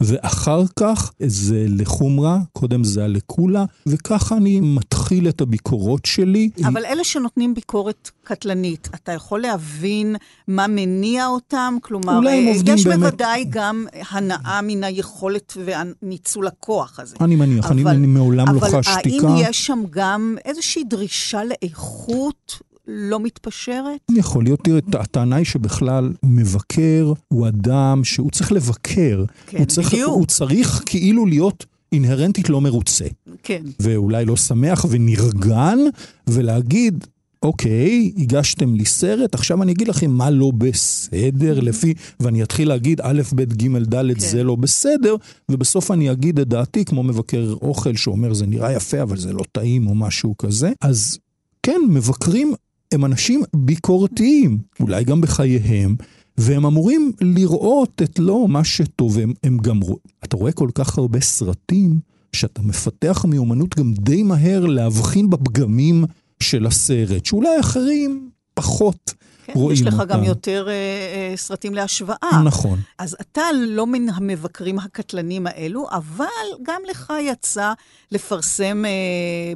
[0.02, 6.50] ואחר כך זה לחומרה, קודם זה הלקולה, וככה אני מתחיל את הביקורות שלי.
[6.68, 10.16] אבל אלה שנותנים ביקורת קטלנית, אתה יכול להבין
[10.48, 11.78] מה מניע אותם?
[11.82, 13.00] כלומר, עובדים יש באמת...
[13.00, 17.16] בוודאי גם הנאה מן היכולת וניצול הכוח הזה.
[17.22, 19.24] אני מניח, אבל, אני, אני מעולם לא חשתי כך.
[19.24, 22.62] אבל האם יש שם גם איזושהי דרישה לאיכות?
[22.88, 24.00] לא מתפשרת?
[24.12, 29.26] יכול להיות, תראה, הטענה היא שבכלל מבקר הוא אדם שהוא צריך לבקר.
[29.48, 30.10] כן, הוא צריך, בדיוק.
[30.10, 33.06] הוא צריך כאילו להיות אינהרנטית לא מרוצה.
[33.44, 33.64] כן.
[33.80, 35.80] ואולי לא שמח ונרגן,
[36.28, 37.08] ולהגיד,
[37.44, 43.02] אוקיי, הגשתם לי סרט, עכשיו אני אגיד לכם מה לא בסדר לפי, ואני אתחיל להגיד
[43.02, 44.20] א', ב', ג', ד', כן.
[44.20, 45.16] זה לא בסדר,
[45.52, 49.44] ובסוף אני אגיד את דעתי, כמו מבקר אוכל שאומר זה נראה יפה, אבל זה לא
[49.52, 50.72] טעים או משהו כזה.
[50.82, 51.18] אז
[51.64, 52.54] כן, מבקרים
[52.94, 55.96] הם אנשים ביקורתיים, אולי גם בחייהם,
[56.38, 59.98] והם אמורים לראות את לא מה שטוב, הם, הם גם רואים.
[60.24, 62.00] אתה רואה כל כך הרבה סרטים,
[62.34, 66.06] שאתה מפתח מיומנות גם די מהר להבחין בפגמים
[66.40, 69.14] של הסרט, שאולי אחרים פחות.
[69.44, 70.06] כן, רואים יש לך אותם.
[70.06, 72.42] גם יותר אה, אה, סרטים להשוואה.
[72.46, 72.80] נכון.
[73.00, 76.26] אז אתה לא מן המבקרים הקטלנים האלו, אבל
[76.64, 77.74] גם לך יצא
[78.12, 78.92] לפרסם אה,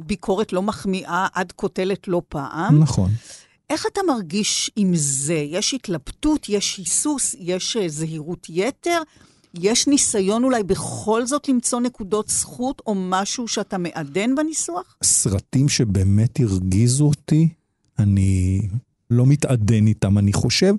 [0.06, 2.82] ביקורת לא מחמיאה עד קוטלת לא פעם.
[2.82, 3.10] נכון.
[3.70, 5.34] איך אתה מרגיש עם זה?
[5.34, 9.02] יש התלבטות, יש היסוס, יש אה, זהירות יתר?
[9.54, 14.96] יש ניסיון אולי בכל זאת למצוא נקודות זכות או משהו שאתה מעדן בניסוח?
[15.04, 17.48] סרטים שבאמת הרגיזו אותי,
[17.98, 18.60] אני
[19.10, 20.74] לא מתעדן איתם, אני חושב,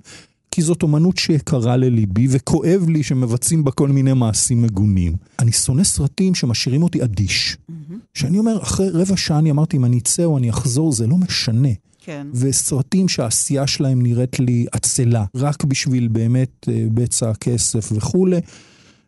[0.50, 5.12] כי זאת אומנות שיקרה לליבי וכואב לי שמבצעים בה כל מיני מעשים מגונים.
[5.38, 7.56] אני שונא סרטים שמשאירים אותי אדיש.
[7.56, 7.94] Mm-hmm.
[8.14, 11.16] שאני אומר, אחרי רבע שעה אני אמרתי, אם אני אצא או אני אחזור, זה לא
[11.16, 11.68] משנה.
[12.00, 12.26] כן.
[12.34, 18.40] וסרטים שהעשייה שלהם נראית לי עצלה, רק בשביל באמת אה, בצע הכסף וכולי.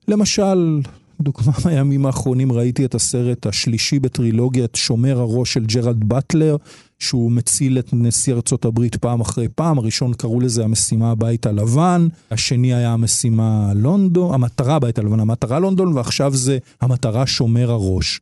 [0.08, 0.80] למשל,
[1.20, 6.56] דוגמה מהימים האחרונים ראיתי את הסרט השלישי בטרילוגיית שומר הראש של ג'רלד באטלר,
[7.02, 9.78] שהוא מציל את נשיא ארצות הברית פעם אחרי פעם.
[9.78, 15.92] הראשון קראו לזה המשימה הבית הלבן, השני היה המשימה לונדון, המטרה הבית הלבן, המטרה לונדון,
[15.92, 18.20] ועכשיו זה המטרה שומר הראש.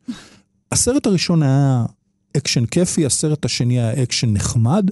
[0.71, 1.85] הסרט הראשון היה
[2.37, 4.91] אקשן כיפי, הסרט השני היה אקשן נחמד,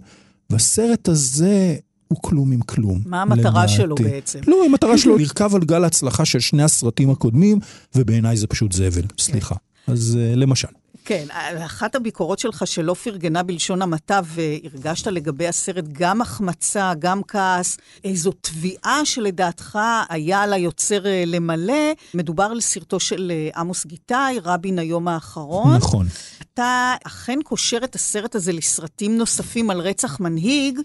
[0.49, 1.75] והסרט הזה
[2.07, 3.01] הוא כלום עם כלום.
[3.05, 3.73] מה המטרה לדעתי.
[3.73, 4.39] שלו בעצם?
[4.47, 7.59] לא, המטרה שלו לרכב על גל ההצלחה של שני הסרטים הקודמים,
[7.95, 9.55] ובעיניי זה פשוט זבל, סליחה.
[9.87, 10.67] אז uh, למשל.
[11.05, 11.25] כן,
[11.65, 18.31] אחת הביקורות שלך שלא פרגנה בלשון המעטה, והרגשת לגבי הסרט גם החמצה, גם כעס, איזו
[18.41, 24.79] תביעה שלדעתך היה על היוצר אה, למלא, מדובר על סרטו של אה, עמוס גיטאי, רבין
[24.79, 25.75] היום האחרון.
[25.75, 26.07] נכון.
[26.53, 30.79] אתה אכן קושר את הסרט הזה לסרטים נוספים על רצח מנהיג,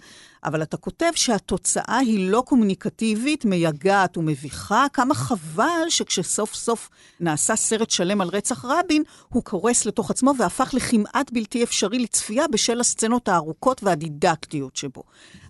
[0.44, 4.86] אבל אתה כותב שהתוצאה היא לא קומוניקטיבית, מייגעת ומביכה.
[4.92, 10.74] כמה חבל שכשסוף סוף נעשה סרט שלם על רצח רבין, הוא קורס לתוך עצמו והפך
[10.74, 15.02] לכמעט בלתי אפשרי לצפייה בשל הסצנות הארוכות והדידקטיות שבו.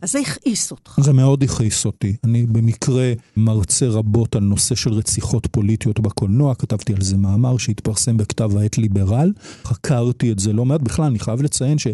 [0.02, 0.98] אז זה הכעיס אותך.
[1.00, 2.16] זה מאוד הכעיס אותי.
[2.24, 8.16] אני במקרה מרצה רבות על נושא של רציחות פוליטיות בקולנוע, כתבתי על זה מאמר שהתפרסם
[8.16, 9.32] בכתב העת ליברל.
[9.64, 10.80] חקרתי את זה לא מעט.
[10.80, 11.86] בכלל, אני חייב לציין ש...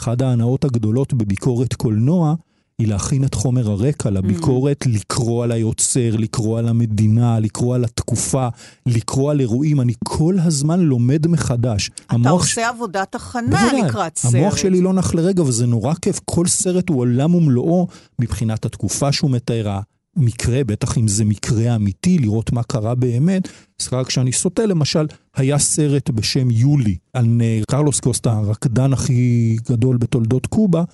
[0.00, 2.34] אחת ההנאות הגדולות בביקורת קולנוע
[2.78, 4.90] היא להכין את חומר הרקע לביקורת, mm.
[4.90, 8.48] לקרוא על היוצר, לקרוא על המדינה, לקרוא על התקופה,
[8.86, 9.80] לקרוא על אירועים.
[9.80, 11.90] אני כל הזמן לומד מחדש.
[12.06, 12.58] אתה עושה ש...
[12.58, 14.34] עבודת הכנה לקראת סרט.
[14.34, 16.20] המוח שלי לא נח לרגע, וזה נורא כיף.
[16.24, 17.86] כל סרט הוא עולם ומלואו
[18.18, 19.78] מבחינת התקופה שהוא מתאר,
[20.16, 23.48] מקרה, בטח אם זה מקרה אמיתי, לראות מה קרה באמת.
[23.80, 30.46] סליחה, כשאני סוטה, למשל, היה סרט בשם יולי, על קרלוס קוסטה, הרקדן הכי גדול בתולדות
[30.46, 30.84] קובה,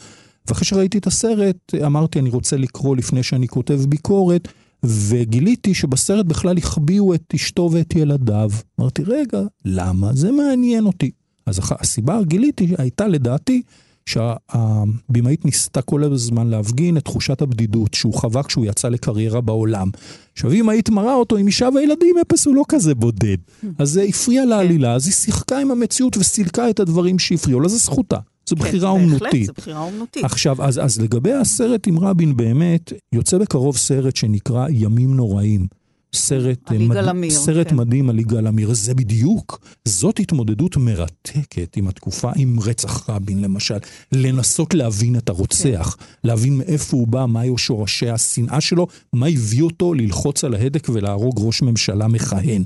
[0.49, 4.49] ואחרי שראיתי את הסרט, אמרתי, אני רוצה לקרוא לפני שאני כותב ביקורת,
[4.83, 8.51] וגיליתי שבסרט בכלל החביאו את אשתו ואת ילדיו.
[8.81, 10.13] אמרתי, רגע, למה?
[10.13, 11.11] זה מעניין אותי.
[11.47, 13.63] אז הסיבה, גיליתי, הייתה לדעתי,
[14.07, 19.91] שהבמאית ניסתה כל הזמן להפגין את תחושת הבדידות שהוא חווה כשהוא יצא לקריירה בעולם.
[20.33, 23.37] עכשיו, אם היית מראה אותו עם אישה וילדים, אפס הוא לא כזה בודד.
[23.79, 27.77] אז זה הפריע לעלילה, אז היא שיחקה עם המציאות וסילקה את הדברים שהפריעו לה, זה
[27.77, 28.19] זכותה.
[28.47, 29.23] זו כן, בחירה אומנותית.
[29.23, 30.25] בהחלט, זו בחירה אומנותית.
[30.25, 35.67] עכשיו, אז, אז לגבי הסרט עם רבין, באמת, יוצא בקרוב סרט שנקרא ימים נוראים.
[36.15, 36.97] סרט, מד...
[36.97, 37.77] אמיר, סרט כן.
[37.77, 38.75] מדהים על יגאל עמיר.
[38.75, 43.79] זה בדיוק, זאת התמודדות מרתקת עם התקופה, עם רצח רבין למשל.
[44.13, 46.05] לנסות להבין את הרוצח, כן.
[46.25, 51.35] להבין מאיפה הוא בא, מהיו שורשי השנאה שלו, מה הביא אותו ללחוץ על ההדק ולהרוג
[51.39, 52.65] ראש ממשלה מכהן.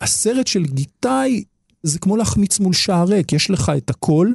[0.00, 1.44] הסרט של גיטאי
[1.82, 4.28] זה כמו להחמיץ מול שער ריק, יש לך את הכל.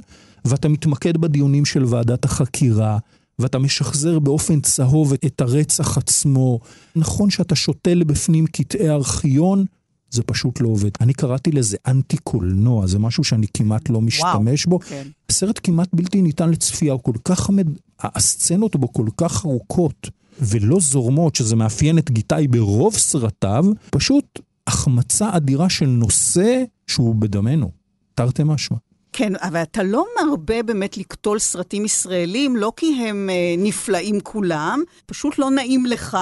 [0.49, 2.97] ואתה מתמקד בדיונים של ועדת החקירה,
[3.39, 6.59] ואתה משחזר באופן צהוב את הרצח עצמו.
[6.95, 9.65] נכון שאתה שותל בפנים קטעי ארכיון,
[10.11, 10.89] זה פשוט לא עובד.
[11.01, 14.85] אני קראתי לזה אנטי קולנוע, זה משהו שאני כמעט לא משתמש וואו, בו.
[14.85, 15.07] כן.
[15.29, 17.67] הסרט כמעט בלתי ניתן לצפייה, הוא כל כך חמד,
[17.99, 20.09] הסצנות בו כל כך ארוכות
[20.39, 27.71] ולא זורמות, שזה מאפיין את גיטאי ברוב סרטיו, פשוט החמצה אדירה של נושא שהוא בדמנו,
[28.15, 28.77] תרתי משמע.
[29.19, 34.83] כן, אבל אתה לא מרבה באמת לקטול סרטים ישראלים, לא כי הם אה, נפלאים כולם,
[35.05, 36.17] פשוט לא נעים לך,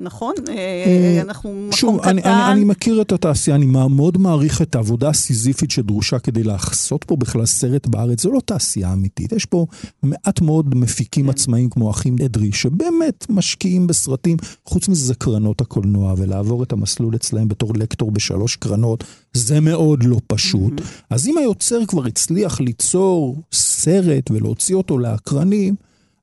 [0.00, 0.34] נכון?
[0.48, 1.76] אה, אה, אנחנו מקום קטן.
[1.76, 7.04] שוב, אני, אני מכיר את התעשייה, אני מאוד מעריך את העבודה הסיזיפית שדרושה כדי לעשות
[7.04, 8.22] פה בכלל סרט בארץ.
[8.22, 9.32] זו לא תעשייה אמיתית.
[9.32, 9.66] יש פה
[10.02, 11.30] מעט מאוד מפיקים כן.
[11.30, 14.36] עצמאיים כמו אחים אדרי, שבאמת משקיעים בסרטים.
[14.64, 20.02] חוץ מזה זה קרנות הקולנוע, ולעבור את המסלול אצלהם בתור לקטור בשלוש קרנות, זה מאוד
[20.02, 20.72] לא פשוט.
[21.10, 25.74] אז אם היוצר כבר הצליח ליצור סרט ולהוציא אותו לאקרנים,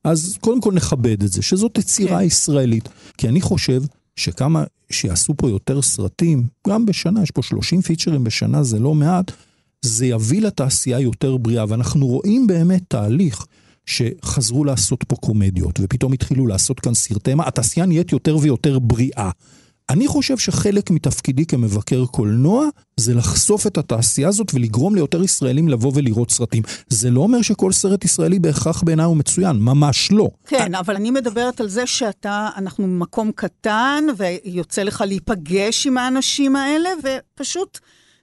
[0.05, 2.25] אז קודם כל נכבד את זה, שזאת יצירה כן.
[2.25, 2.89] ישראלית.
[3.17, 3.81] כי אני חושב
[4.15, 9.31] שכמה שיעשו פה יותר סרטים, גם בשנה, יש פה 30 פיצ'רים בשנה, זה לא מעט,
[9.81, 11.65] זה יביא לתעשייה יותר בריאה.
[11.67, 13.45] ואנחנו רואים באמת תהליך
[13.85, 19.29] שחזרו לעשות פה קומדיות, ופתאום התחילו לעשות כאן סרטי מה, התעשייה נהיית יותר ויותר בריאה.
[19.89, 22.67] אני חושב שחלק מתפקידי כמבקר קולנוע
[22.97, 26.63] זה לחשוף את התעשייה הזאת ולגרום ליותר ישראלים לבוא ולראות סרטים.
[26.89, 30.29] זה לא אומר שכל סרט ישראלי בהכרח בעיניי הוא מצוין, ממש לא.
[30.47, 36.55] כן, אבל אני מדברת על זה שאתה, אנחנו במקום קטן, ויוצא לך להיפגש עם האנשים
[36.55, 37.79] האלה, ופשוט...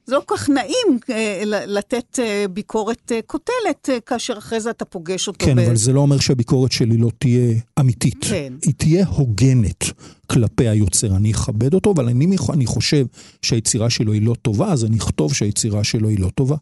[0.07, 4.85] זה לא כל כך נעים אה, לתת אה, ביקורת אה, קוטלת, כאשר אחרי זה אתה
[4.85, 5.47] פוגש אותו.
[5.47, 5.59] כן, ב...
[5.59, 8.19] אבל זה לא אומר שהביקורת שלי לא תהיה אמיתית.
[8.21, 8.53] כן.
[8.63, 9.85] היא תהיה הוגנת
[10.27, 11.17] כלפי היוצר.
[11.17, 13.07] אני אכבד אותו, אבל אני, אני חושב
[13.43, 16.57] שהיצירה שלו היא לא טובה, אז אני אכתוב שהיצירה שלו היא לא טובה.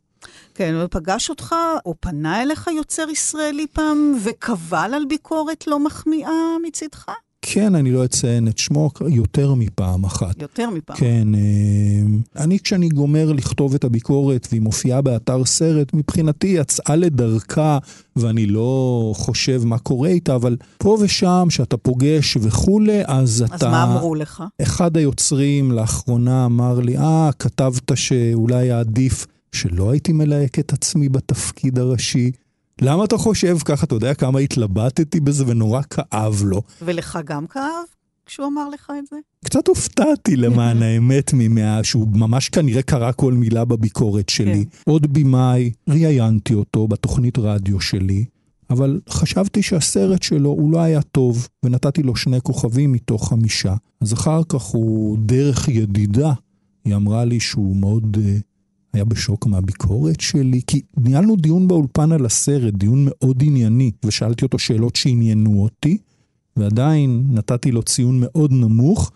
[0.55, 1.55] כן, הוא פגש אותך,
[1.86, 7.07] או פנה אליך יוצר ישראלי פעם, וקבל על ביקורת לא מחמיאה מצדך?
[7.53, 10.42] כן, אני לא אציין את שמו יותר מפעם אחת.
[10.42, 10.96] יותר מפעם.
[10.96, 17.78] כן, אה, אני כשאני גומר לכתוב את הביקורת והיא מופיעה באתר סרט, מבחינתי יצאה לדרכה
[18.16, 23.55] ואני לא חושב מה קורה איתה, אבל פה ושם, שאתה פוגש וכולי, אז אתה...
[23.55, 24.42] אז מה אמרו לך?
[24.62, 31.78] אחד היוצרים לאחרונה אמר לי, אה, כתבת שאולי עדיף שלא הייתי מלהק את עצמי בתפקיד
[31.78, 32.30] הראשי.
[32.81, 33.87] למה אתה חושב ככה?
[33.87, 36.62] אתה יודע כמה התלבטתי בזה ונורא כאב לו.
[36.83, 37.62] ולך גם כאב?
[38.26, 39.16] כשהוא אמר לך את זה?
[39.45, 44.64] קצת הופתעתי למען האמת ממאה, שהוא ממש כנראה קרא כל מילה בביקורת שלי.
[44.64, 44.91] כן.
[44.91, 48.24] עוד במאי ראיינתי אותו בתוכנית רדיו שלי,
[48.70, 53.74] אבל חשבתי שהסרט שלו הוא לא היה טוב, ונתתי לו שני כוכבים מתוך חמישה.
[54.01, 56.33] אז אחר כך הוא, דרך ידידה,
[56.85, 58.49] היא אמרה לי שהוא מאוד uh,
[58.93, 64.59] היה בשוק מהביקורת שלי, כי ניהלנו דיון באולפן על הסרט, דיון מאוד ענייני, ושאלתי אותו
[64.59, 65.99] שאלות שעניינו אותי,
[66.57, 69.11] ועדיין נתתי לו ציון מאוד נמוך,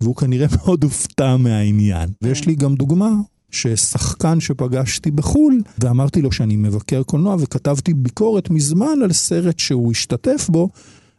[0.00, 2.08] והוא כנראה מאוד הופתע מהעניין.
[2.22, 3.10] ויש לי גם דוגמה
[3.50, 10.46] ששחקן שפגשתי בחו"ל, ואמרתי לו שאני מבקר קולנוע, וכתבתי ביקורת מזמן על סרט שהוא השתתף
[10.48, 10.68] בו.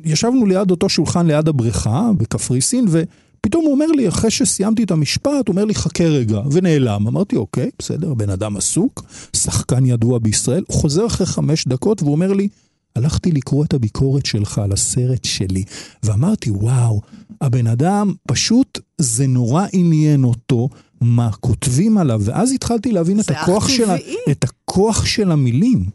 [0.03, 3.03] ישבנו ליד אותו שולחן ליד הבריכה בקפריסין, ו...
[3.45, 7.07] פתאום הוא אומר לי, אחרי שסיימתי את המשפט, הוא אומר לי, חכה רגע, ונעלם.
[7.07, 9.03] אמרתי, אוקיי, בסדר, בן אדם עסוק,
[9.35, 10.63] שחקן ידוע בישראל.
[10.67, 12.47] הוא חוזר אחרי חמש דקות והוא אומר לי,
[12.95, 15.63] הלכתי לקרוא את הביקורת שלך על הסרט שלי,
[16.03, 17.01] ואמרתי, וואו,
[17.41, 20.69] הבן אדם, פשוט זה נורא עניין אותו
[21.01, 23.89] מה כותבים עליו, ואז התחלתי להבין את הכוח, של,
[24.31, 25.85] את הכוח של המילים.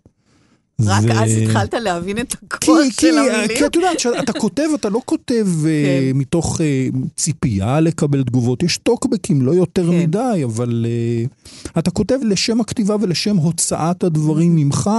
[0.87, 1.13] רק ו...
[1.13, 3.59] אז התחלת להבין את הכוח כי, של המילים?
[3.59, 6.11] כי את יודעת, כשאתה כותב, אתה לא כותב אה, כן.
[6.11, 8.63] uh, מתוך uh, ציפייה לקבל תגובות.
[8.63, 9.99] יש טוקבקים, לא יותר כן.
[9.99, 14.91] מדי, אבל uh, אתה כותב לשם הכתיבה ולשם הוצאת הדברים ממך.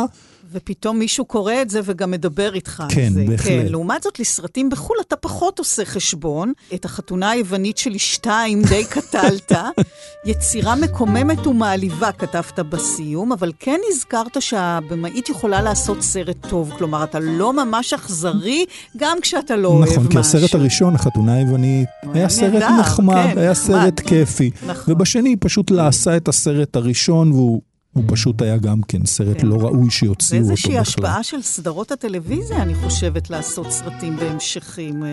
[0.52, 3.24] ופתאום מישהו קורא את זה וגם מדבר איתך כן, על זה.
[3.28, 3.48] בהחלט.
[3.48, 6.54] כן, לעומת זאת, לסרטים בחו"ל אתה פחות עושה חשבון.
[6.74, 9.52] את החתונה היוונית שלי שתיים די קטלת.
[10.26, 16.72] יצירה מקוממת ומעליבה כתבת בסיום, אבל כן הזכרת שהבמאית יכולה לעשות סרט טוב.
[16.78, 18.66] כלומר, אתה לא ממש אכזרי,
[18.98, 20.02] גם כשאתה לא נכון, אוהב משהו.
[20.02, 23.66] נכון, כי הסרט הראשון, החתונה היוונית, היה סרט נחמד, כן, היה נחמד.
[23.68, 24.52] סרט כיפי.
[24.68, 24.94] נכון.
[24.94, 27.62] ובשני פשוט לעשה את הסרט הראשון, והוא...
[27.94, 29.48] הוא פשוט היה גם כן סרט כן.
[29.48, 30.72] לא ראוי שיוציאו אותו בכלל.
[30.72, 35.04] ואיזושהי השפעה של סדרות הטלוויזיה, אני חושבת, לעשות סרטים בהמשכים.
[35.04, 35.10] אה,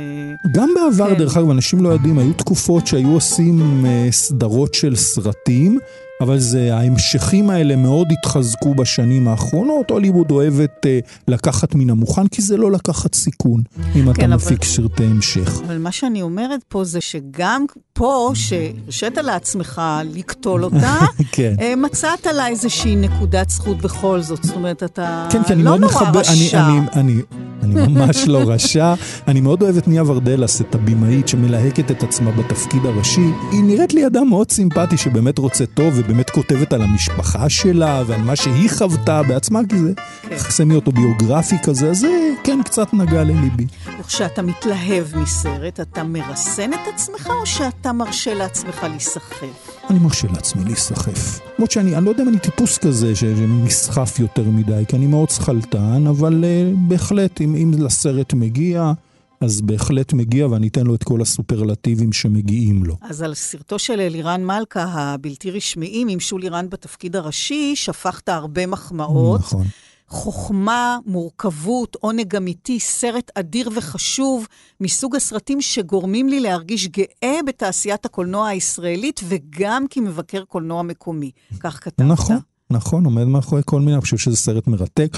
[0.55, 1.19] גם בעבר, כן.
[1.19, 5.79] דרך אגב, אנשים לא יודעים, היו תקופות שהיו עושים אה, סדרות של סרטים.
[6.21, 9.91] אבל זה, ההמשכים האלה מאוד התחזקו בשנים האחרונות.
[9.91, 10.99] הוליווד אוהבת אה,
[11.29, 14.35] לקחת מן המוכן, כי זה לא לקחת סיכון, אם כן, אתה אבל...
[14.35, 15.61] מפיק סרטי המשך.
[15.67, 20.97] אבל מה שאני אומרת פה זה שגם פה, שהרשית לעצמך לקטול אותה,
[21.33, 21.55] כן.
[21.61, 24.45] אה, מצאת לה איזושהי נקודת זכות בכל זאת.
[24.45, 26.67] זאת אומרת, אתה כן, כן, לא נורא מחבר, רשע.
[26.67, 27.23] אני, אני,
[27.63, 28.95] אני, אני ממש לא רשע.
[29.29, 33.31] אני מאוד אוהב את ניה ורדלס, את הבמאית שמלהקת את עצמה בתפקיד הראשי.
[33.53, 35.95] היא נראית לי אדם מאוד סימפטי שבאמת רוצה טוב.
[36.09, 39.93] באמת כותבת על המשפחה שלה ועל מה שהיא חוותה בעצמה, כי זה
[40.23, 40.39] כן.
[40.39, 42.09] סמי אוטוביוגרפי כזה, אז זה
[42.45, 43.67] כן קצת נגע לליבי.
[44.01, 49.81] וכשאתה מתלהב מסרט, אתה מרסן את עצמך או שאתה מרשה לעצמך להיסחף?
[49.91, 51.41] אני מרשה לעצמי להיסחף.
[51.59, 55.31] למרות שאני, אני לא יודע אם אני טיפוס כזה שנסחף יותר מדי, כי אני מאוד
[55.31, 58.93] שכלתן, אבל uh, בהחלט, אם, אם לסרט מגיע...
[59.41, 62.97] אז בהחלט מגיע, ואני אתן לו את כל הסופרלטיבים שמגיעים לו.
[63.01, 68.67] אז על סרטו של אלירן מלכה, הבלתי רשמיים, עם שולי רן בתפקיד הראשי, שפכת הרבה
[68.67, 69.41] מחמאות.
[69.41, 69.67] נכון.
[70.09, 74.47] חוכמה, מורכבות, עונג אמיתי, סרט אדיר וחשוב,
[74.81, 81.31] מסוג הסרטים שגורמים לי להרגיש גאה בתעשיית הקולנוע הישראלית, וגם כמבקר קולנוע מקומי.
[81.61, 82.07] כך כתבת.
[82.07, 82.37] נכון,
[82.71, 85.17] נכון, עומד מאחורי כל מיני, אני חושב שזה סרט מרתק.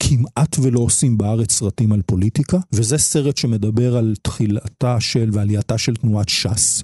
[0.00, 5.96] כמעט ולא עושים בארץ סרטים על פוליטיקה, וזה סרט שמדבר על תחילתה של ועלייתה של
[5.96, 6.82] תנועת ש"ס.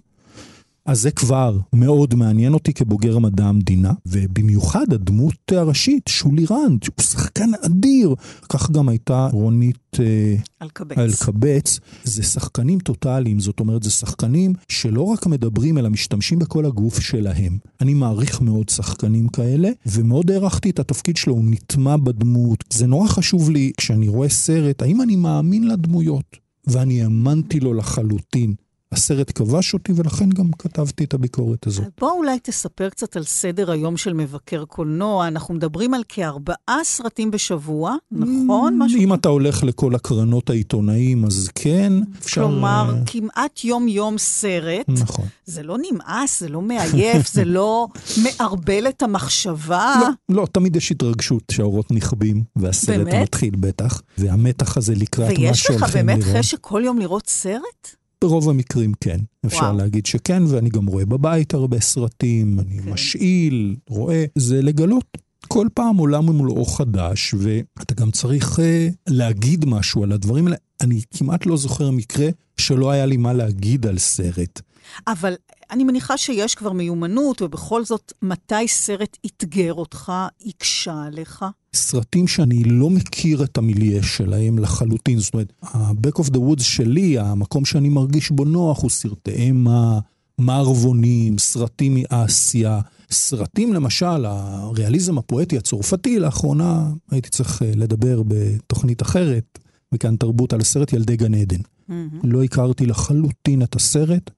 [0.86, 7.04] אז זה כבר מאוד מעניין אותי כבוגר מדע המדינה, ובמיוחד הדמות הראשית, שולי רנד, הוא
[7.04, 8.14] שחקן אדיר.
[8.48, 10.98] כך גם הייתה רונית אה, אלקבץ.
[10.98, 11.80] אלקבץ.
[12.04, 17.58] זה שחקנים טוטאליים, זאת אומרת, זה שחקנים שלא רק מדברים, אלא משתמשים בכל הגוף שלהם.
[17.80, 22.64] אני מעריך מאוד שחקנים כאלה, ומאוד הערכתי את התפקיד שלו, הוא נטמע בדמות.
[22.72, 26.46] זה נורא חשוב לי, כשאני רואה סרט, האם אני מאמין לדמויות?
[26.66, 28.54] ואני האמנתי לו לחלוטין.
[28.96, 31.86] הסרט כבש אותי, ולכן גם כתבתי את הביקורת הזאת.
[32.00, 35.28] בוא אולי תספר קצת על סדר היום של מבקר קולנוע.
[35.28, 38.82] אנחנו מדברים על כארבעה סרטים בשבוע, נכון?
[38.82, 41.92] Mm, אם אתה הולך לכל הקרנות העיתונאים, אז כן.
[42.18, 42.40] אפשר...
[42.40, 44.88] כלומר, כמעט יום-יום סרט.
[44.88, 45.24] נכון.
[45.44, 47.86] זה לא נמאס, זה לא מעייף, זה לא
[48.22, 49.94] מערבל את המחשבה.
[50.00, 53.22] לא, לא, תמיד יש התרגשות שהאורות נכבים, והסרט באמת?
[53.22, 55.82] מתחיל בטח, והמתח הזה לקראת מה שהולכים לראות.
[55.82, 57.96] ויש לך באמת חשק כל יום לראות סרט?
[58.24, 59.76] ברוב המקרים כן, אפשר וואו.
[59.76, 62.90] להגיד שכן, ואני גם רואה בבית הרבה סרטים, אני כן.
[62.90, 68.62] משאיל, רואה, זה לגלות כל פעם עולם ומלואו חדש, ואתה גם צריך uh,
[69.08, 70.56] להגיד משהו על הדברים האלה.
[70.80, 74.60] אני כמעט לא זוכר מקרה שלא היה לי מה להגיד על סרט.
[75.06, 75.34] אבל
[75.70, 80.12] אני מניחה שיש כבר מיומנות, ובכל זאת, מתי סרט אתגר אותך,
[80.46, 81.44] הקשה עליך?
[81.74, 85.18] סרטים שאני לא מכיר את המיליה שלהם לחלוטין.
[85.18, 89.98] זאת אומרת, ה-Back of the Woods שלי, המקום שאני מרגיש בו נוח, הוא סרטי אימה,
[90.38, 92.80] מערבונים, סרטים מאסיה.
[93.10, 99.58] סרטים, למשל, הריאליזם הפואטי הצרפתי, לאחרונה הייתי צריך אה, לדבר בתוכנית אחרת,
[99.94, 101.60] וכאן תרבות על הסרט ילדי גן עדן.
[101.60, 101.92] Mm-hmm.
[102.24, 104.30] לא הכרתי לחלוטין את הסרט,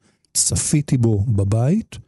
[0.45, 1.99] צפיתי בו בבית.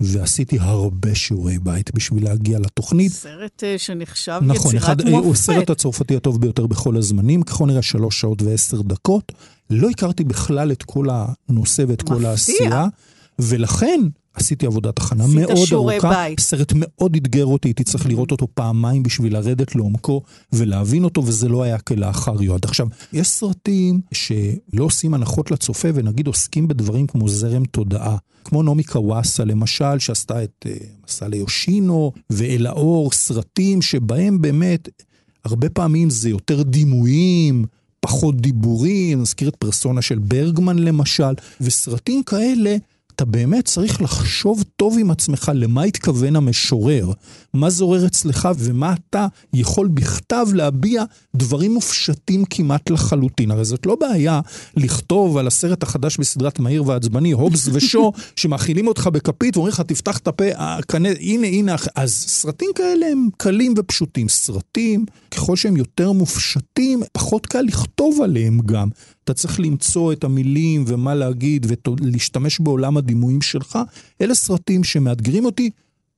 [0.00, 3.12] ועשיתי הרבה שיעורי בית בשביל להגיע לתוכנית.
[3.12, 5.24] סרט uh, שנחשב נכון, יצירת אחד, מופת.
[5.24, 9.32] הוא הסרט הצרפתי הטוב ביותר בכל הזמנים, ככל נראה שלוש שעות ועשר דקות.
[9.70, 12.16] לא הכרתי בכלל את כל הנושא ואת מפתיע.
[12.16, 12.86] כל העשייה,
[13.38, 14.00] ולכן
[14.34, 16.10] עשיתי עבודת הכנה מאוד ארוכה.
[16.10, 16.40] בית.
[16.40, 20.22] סרט מאוד אתגר אותי, הייתי צריך לראות אותו פעמיים בשביל לרדת לעומקו
[20.52, 22.64] ולהבין אותו, וזה לא היה כלאחר יועד.
[22.64, 28.16] עכשיו, יש סרטים שלא עושים הנחות לצופה, ונגיד עוסקים בדברים כמו זרם תודעה.
[28.44, 34.88] כמו נעמי קוואסה, למשל, שעשתה את uh, מסע ליושינו, ואל האור, סרטים שבהם באמת,
[35.44, 37.64] הרבה פעמים זה יותר דימויים.
[38.00, 42.76] פחות דיבורים, נזכיר את פרסונה של ברגמן למשל, וסרטים כאלה
[43.18, 47.12] אתה באמת צריך לחשוב טוב עם עצמך למה התכוון המשורר,
[47.54, 51.04] מה זורר אצלך ומה אתה יכול בכתב להביע
[51.36, 53.50] דברים מופשטים כמעט לחלוטין.
[53.50, 54.40] הרי זאת לא בעיה
[54.76, 60.18] לכתוב על הסרט החדש בסדרת מהיר ועצבני, הובס ושו, שמאכילים אותך בכפית ואומרים לך, תפתח
[60.18, 60.44] את הפה,
[60.88, 64.28] כנה, הנה, הנה, אז סרטים כאלה הם קלים ופשוטים.
[64.28, 68.88] סרטים, ככל שהם יותר מופשטים, פחות קל לכתוב עליהם גם.
[69.30, 71.66] אתה צריך למצוא את המילים ומה להגיד
[72.02, 73.78] ולהשתמש בעולם הדימויים שלך.
[74.20, 75.70] אלה סרטים שמאתגרים אותי,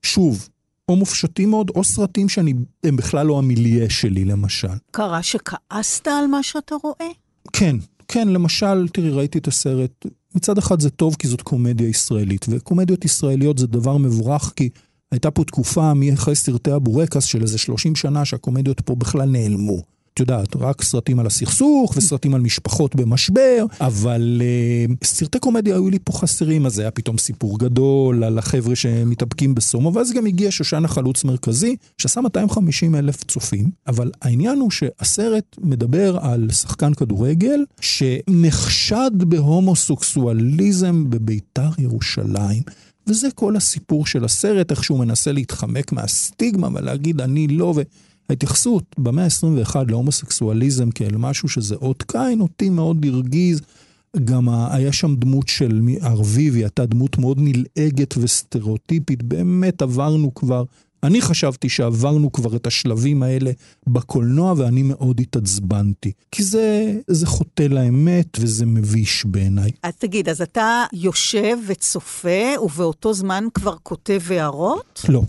[0.03, 0.49] שוב,
[0.89, 4.69] או מופשטים מאוד, או סרטים שהם בכלל לא המיליה שלי, למשל.
[4.91, 7.11] קרה שכעסת על מה שאתה רואה?
[7.53, 7.77] כן,
[8.09, 10.07] כן, למשל, תראי, ראיתי את הסרט.
[10.35, 14.69] מצד אחד זה טוב כי זאת קומדיה ישראלית, וקומדיות ישראליות זה דבר מבורך כי
[15.13, 19.83] הייתה פה תקופה מאחרי סרטי הבורקס של איזה 30 שנה שהקומדיות פה בכלל נעלמו.
[20.21, 24.43] יודעת, רק סרטים על הסכסוך וסרטים על משפחות במשבר, אבל
[24.91, 29.55] uh, סרטי קומדיה היו לי פה חסרים, אז היה פתאום סיפור גדול על החבר'ה שמתאבקים
[29.55, 35.57] בסומו, ואז גם הגיע שושנה חלוץ מרכזי, שעשה 250 אלף צופים, אבל העניין הוא שהסרט
[35.61, 42.63] מדבר על שחקן כדורגל שנחשד בהומוסקסואליזם בביתר ירושלים.
[43.07, 47.83] וזה כל הסיפור של הסרט, איך שהוא מנסה להתחמק מהסטיגמה ולהגיד אני לא, ו...
[48.31, 53.61] ההתייחסות במאה ה-21 להומוסקסואליזם כאל משהו שזה אות קין, אותי מאוד הרגיז.
[54.25, 60.65] גם היה שם דמות של ארביבי, הייתה דמות מאוד נלעגת וסטריאוטיפית, באמת עברנו כבר,
[61.03, 63.51] אני חשבתי שעברנו כבר את השלבים האלה
[63.87, 66.13] בקולנוע ואני מאוד התעצבנתי.
[66.33, 69.71] כי זה, זה חוטא לאמת וזה מביש בעיניי.
[69.83, 75.05] אז תגיד, אז אתה יושב וצופה ובאותו זמן כבר כותב הערות?
[75.09, 75.23] לא.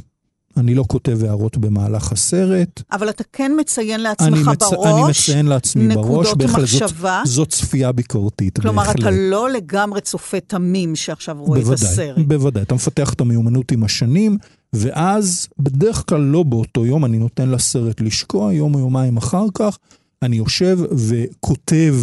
[0.57, 2.81] אני לא כותב הערות במהלך הסרט.
[2.91, 6.27] אבל אתה כן מציין לעצמך אני בראש אני מציין לעצמי בראש.
[6.27, 7.21] נקודות מחשבה.
[7.25, 8.99] זאת, זאת צפייה ביקורתית, כלומר, בהחלט.
[8.99, 12.25] אתה לא לגמרי צופה תמים שעכשיו רואה בוודאי, את הסרט.
[12.27, 14.37] בוודאי, אתה מפתח את המיומנות עם השנים,
[14.73, 19.77] ואז בדרך כלל לא באותו יום, אני נותן לסרט לשקוע, יום או יומיים אחר כך,
[20.21, 21.95] אני יושב וכותב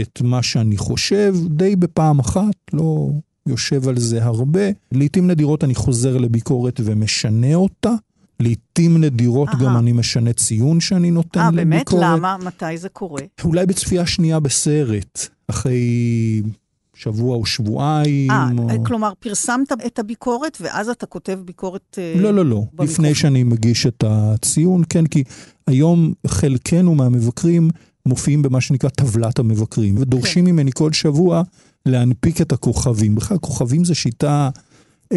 [0.00, 3.08] את מה שאני חושב, די בפעם אחת, לא...
[3.46, 4.60] יושב על זה הרבה.
[4.92, 7.94] לעתים נדירות אני חוזר לביקורת ומשנה אותה.
[8.40, 9.62] לעתים נדירות Aha.
[9.62, 12.02] גם אני משנה ציון שאני נותן 아, לביקורת.
[12.02, 12.18] אה, באמת?
[12.18, 12.36] למה?
[12.44, 13.22] מתי זה קורה?
[13.44, 16.42] אולי בצפייה שנייה בסרט, אחרי
[16.94, 18.30] שבוע או שבועיים.
[18.30, 18.84] אה, או...
[18.84, 22.64] כלומר, פרסמת את הביקורת ואז אתה כותב ביקורת אה, לא, לא, לא.
[22.80, 25.24] לפני שאני מגיש את הציון, כן, כי
[25.66, 27.70] היום חלקנו מהמבקרים
[28.06, 30.50] מופיעים במה שנקרא טבלת המבקרים, ודורשים כן.
[30.50, 31.42] ממני כל שבוע
[31.86, 33.14] להנפיק את הכוכבים.
[33.14, 34.50] בכלל, כוכבים זה שיטה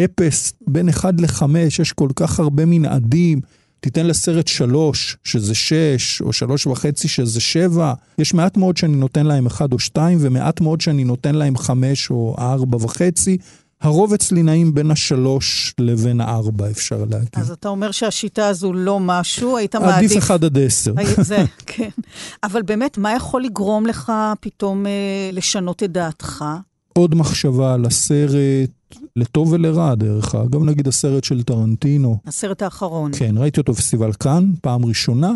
[0.04, 1.42] אפס, בין 1 ל-5,
[1.80, 3.40] יש כל כך הרבה מנעדים.
[3.80, 7.92] תיתן לסרט שלוש, שזה שש, או שלוש וחצי, שזה שבע.
[8.18, 12.10] יש מעט מאוד שאני נותן להם אחד או שתיים, ומעט מאוד שאני נותן להם חמש
[12.10, 13.38] או ארבע וחצי.
[13.80, 17.28] הרוב אצלי נעים בין השלוש לבין הארבע, אפשר להגיד.
[17.32, 20.10] אז אתה אומר שהשיטה הזו לא משהו, היית מעדיף...
[20.10, 20.92] עדיף אחד עד עשר.
[21.22, 21.88] זה, כן.
[22.42, 26.44] אבל באמת, מה יכול לגרום לך פתאום אה, לשנות את דעתך?
[26.92, 28.70] עוד מחשבה על הסרט,
[29.16, 32.18] לטוב ולרע דרך אגב, נגיד הסרט של טרנטינו.
[32.26, 33.10] הסרט האחרון.
[33.18, 35.32] כן, ראיתי אותו בפסטיבל כאן, פעם ראשונה,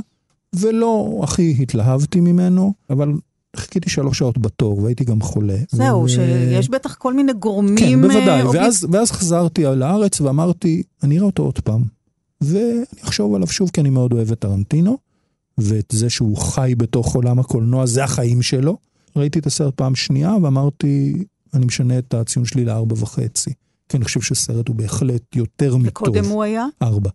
[0.55, 3.13] ולא הכי התלהבתי ממנו, אבל
[3.57, 5.57] חיכיתי שלוש שעות בתור, והייתי גם חולה.
[5.71, 6.09] זהו, ו...
[6.09, 7.77] שיש בטח כל מיני גורמים...
[7.79, 11.83] כן, בוודאי, אה, ואז, ואז חזרתי לארץ ואמרתי, אני אראה אותו עוד פעם,
[12.41, 14.99] ואני אחשוב עליו שוב, כי אני מאוד אוהב את טרנטינו,
[15.59, 18.77] ואת זה שהוא חי בתוך עולם הקולנוע, זה החיים שלו.
[19.17, 21.25] ראיתי את הסרט פעם שנייה ואמרתי,
[21.55, 23.51] אני משנה את הציון שלי לארבע וחצי.
[23.89, 25.89] כי אני חושב שסרט הוא בהחלט יותר מטוב.
[25.89, 26.67] וקודם הוא היה?
[26.83, 27.11] ארבע.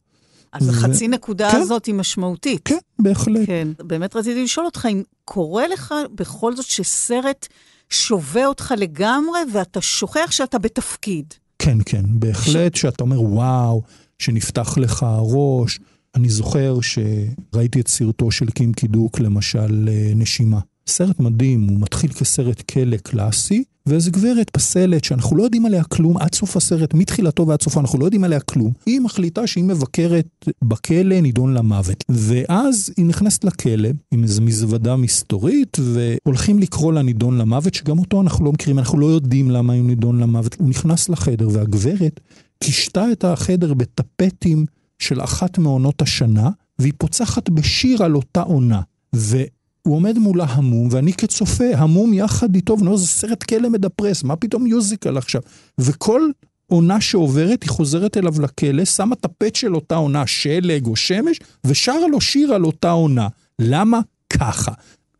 [0.55, 2.61] אז החצי נקודה כן, הזאת היא משמעותית.
[2.65, 3.45] כן, בהחלט.
[3.45, 7.47] כן, באמת רציתי לשאול אותך אם קורה לך בכל זאת שסרט
[7.89, 11.33] שובה אותך לגמרי ואתה שוכח שאתה בתפקיד.
[11.59, 12.81] כן, כן, בהחלט, ש...
[12.81, 13.81] שאתה אומר, וואו,
[14.19, 15.79] שנפתח לך הראש.
[16.15, 20.59] אני זוכר שראיתי את סרטו של קים קידוק, למשל, אה, נשימה.
[20.87, 26.17] סרט מדהים, הוא מתחיל כסרט כלא קלאסי, ואיזה גברת פסלת שאנחנו לא יודעים עליה כלום
[26.17, 28.71] עד סוף הסרט, מתחילתו ועד סופו אנחנו לא יודעים עליה כלום.
[28.85, 32.03] היא מחליטה שהיא מבקרת בכלא, נידון למוות.
[32.09, 38.21] ואז היא נכנסת לכלא עם איזו מזוודה מסתורית, והולכים לקרוא לה נידון למוות, שגם אותו
[38.21, 40.55] אנחנו לא מכירים, אנחנו לא יודעים למה הוא נידון למוות.
[40.59, 42.19] הוא נכנס לחדר, והגברת
[42.59, 44.65] קישתה את החדר בטפטים
[44.99, 48.81] של אחת מעונות השנה, והיא פוצחת בשיר על אותה עונה.
[49.15, 49.43] ו...
[49.85, 54.35] הוא עומד מולה המום, ואני כצופה, המום יחד איתו, ונו, זה סרט כלא מדפרס, מה
[54.35, 55.41] פתאום מיוזיקל עכשיו?
[55.77, 56.21] וכל
[56.67, 62.07] עונה שעוברת, היא חוזרת אליו לכלא, שמה הפט של אותה עונה, שלג או שמש, ושרה
[62.11, 63.27] לו שיר על אותה עונה.
[63.59, 63.99] למה?
[64.29, 64.71] ככה.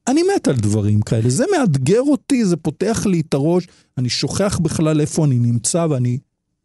[0.07, 4.59] אני מת על דברים כאלה, זה מאתגר אותי, זה פותח לי את הראש, אני שוכח
[4.61, 6.17] בכלל איפה אני נמצא, ואני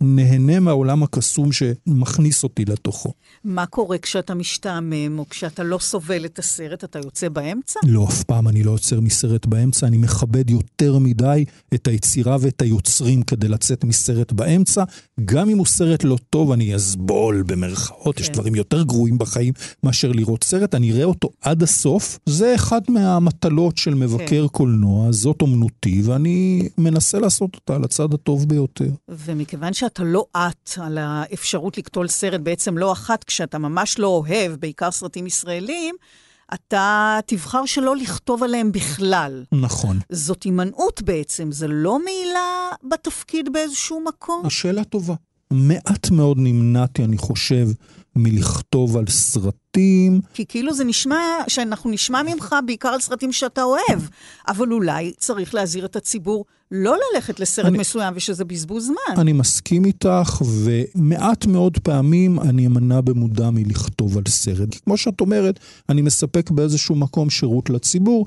[0.03, 3.13] נהנה מהעולם הקסום שמכניס אותי לתוכו.
[3.45, 7.81] מה קורה כשאתה משתעמם, או כשאתה לא סובל את הסרט, אתה יוצא באמצע?
[7.87, 11.45] לא, אף פעם אני לא יוצר מסרט באמצע, אני מכבד יותר מדי
[11.75, 14.85] את היצירה ואת היוצרים כדי לצאת מסרט באמצע.
[15.25, 18.23] גם אם הוא סרט לא טוב, אני אסבול במרכאות, כן.
[18.23, 22.19] יש דברים יותר גרועים בחיים מאשר לראות סרט, אני אראה אותו עד הסוף.
[22.27, 24.49] זה אחד מהמטלות של מבקר כן.
[24.49, 28.91] קולנוע, זאת אומנותי, ואני מנסה לעשות אותה על הצד הטוב ביותר.
[29.09, 29.85] ומכיוון ש...
[29.91, 34.91] שאתה לא את על האפשרות לקטול סרט, בעצם לא אחת, כשאתה ממש לא אוהב, בעיקר
[34.91, 35.95] סרטים ישראלים,
[36.55, 39.45] אתה תבחר שלא לכתוב עליהם בכלל.
[39.53, 39.99] נכון.
[40.13, 44.47] זאת הימנעות בעצם, זה לא מעילה בתפקיד באיזשהו מקום?
[44.47, 45.15] השאלה טובה.
[45.53, 47.67] מעט מאוד נמנעתי, אני חושב,
[48.17, 50.21] מלכתוב על סרטים.
[50.35, 54.01] כי כאילו זה נשמע, שאנחנו נשמע ממך בעיקר על סרטים שאתה אוהב,
[54.49, 59.21] אבל אולי צריך להזהיר את הציבור לא ללכת לסרט אני, מסוים ושזה בזבוז זמן.
[59.21, 64.69] אני מסכים איתך, ומעט מאוד פעמים אני אמנע במודע מלכתוב על סרט.
[64.85, 68.27] כמו שאת אומרת, אני מספק באיזשהו מקום שירות לציבור,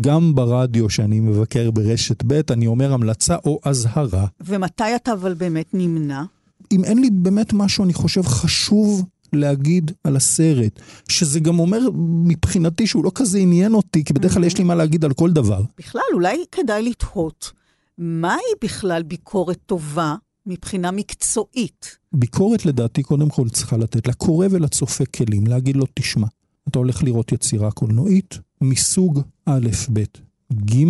[0.00, 4.26] גם ברדיו שאני מבקר ברשת ב', אני אומר המלצה או אזהרה.
[4.40, 6.22] ומתי אתה אבל באמת נמנע?
[6.72, 9.04] אם אין לי באמת משהו, אני חושב, חשוב
[9.34, 11.78] להגיד על הסרט, שזה גם אומר
[12.24, 15.30] מבחינתי שהוא לא כזה עניין אותי, כי בדרך כלל יש לי מה להגיד על כל
[15.30, 15.62] דבר.
[15.78, 17.52] בכלל, אולי כדאי לתהות,
[17.98, 20.14] מהי בכלל ביקורת טובה
[20.46, 21.98] מבחינה מקצועית?
[22.12, 26.26] ביקורת לדעתי קודם כל צריכה לתת לקורא ולצופה כלים, להגיד לו, תשמע,
[26.68, 30.04] אתה הולך לראות יצירה קולנועית מסוג א', ב',
[30.52, 30.84] ג',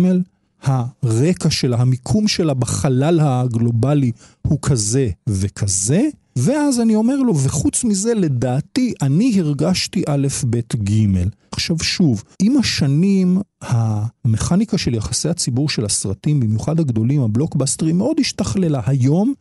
[0.61, 4.11] הרקע שלה, המיקום שלה בחלל הגלובלי
[4.47, 6.01] הוא כזה וכזה,
[6.37, 11.23] ואז אני אומר לו, וחוץ מזה, לדעתי, אני הרגשתי א', ב', ג'.
[11.51, 18.81] עכשיו שוב, עם השנים, המכניקה של יחסי הציבור של הסרטים, במיוחד הגדולים, הבלוקבאסטרים, מאוד השתכללה.
[18.85, 19.33] היום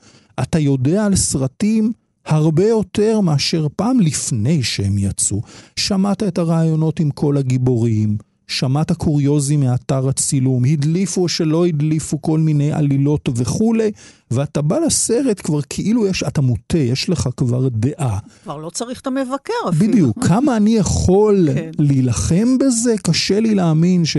[0.43, 1.93] אתה יודע על סרטים
[2.27, 5.43] הרבה יותר מאשר פעם לפני שהם יצאו.
[5.77, 8.17] שמעת את הרעיונות עם כל הגיבורים.
[8.47, 13.91] שמעת קוריוזים מאתר הצילום, הדליפו או שלא הדליפו כל מיני עלילות וכולי,
[14.31, 18.19] ואתה בא לסרט כבר כאילו יש, אתה מוטה, יש לך כבר דעה.
[18.43, 19.93] כבר לא צריך את המבקר אפילו.
[19.93, 21.71] בדיוק, כמה אני יכול כן.
[21.79, 24.17] להילחם בזה, קשה לי להאמין ש...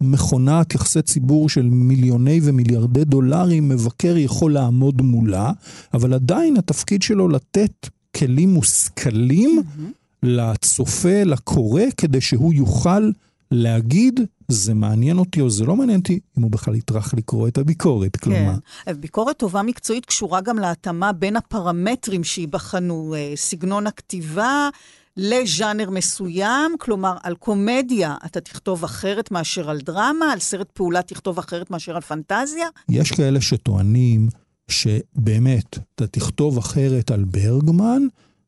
[0.00, 5.52] מכונת יחסי ציבור של מיליוני ומיליארדי דולרים, מבקר יכול לעמוד מולה,
[5.94, 9.82] אבל עדיין התפקיד שלו לתת כלים מושכלים mm-hmm.
[10.22, 13.10] לצופה, לקורא, כדי שהוא יוכל
[13.54, 17.58] להגיד, זה מעניין אותי או זה לא מעניין אותי, אם הוא בכלל יטרח לקרוא את
[17.58, 18.54] הביקורת, כלומר.
[18.84, 24.68] כן, ביקורת טובה מקצועית קשורה גם להתאמה בין הפרמטרים שייבחנו, אה, סגנון הכתיבה,
[25.16, 31.38] לז'אנר מסוים, כלומר, על קומדיה אתה תכתוב אחרת מאשר על דרמה, על סרט פעולה תכתוב
[31.38, 32.68] אחרת מאשר על פנטזיה?
[32.88, 34.28] יש כאלה שטוענים
[34.68, 38.02] שבאמת, אתה תכתוב אחרת על ברגמן,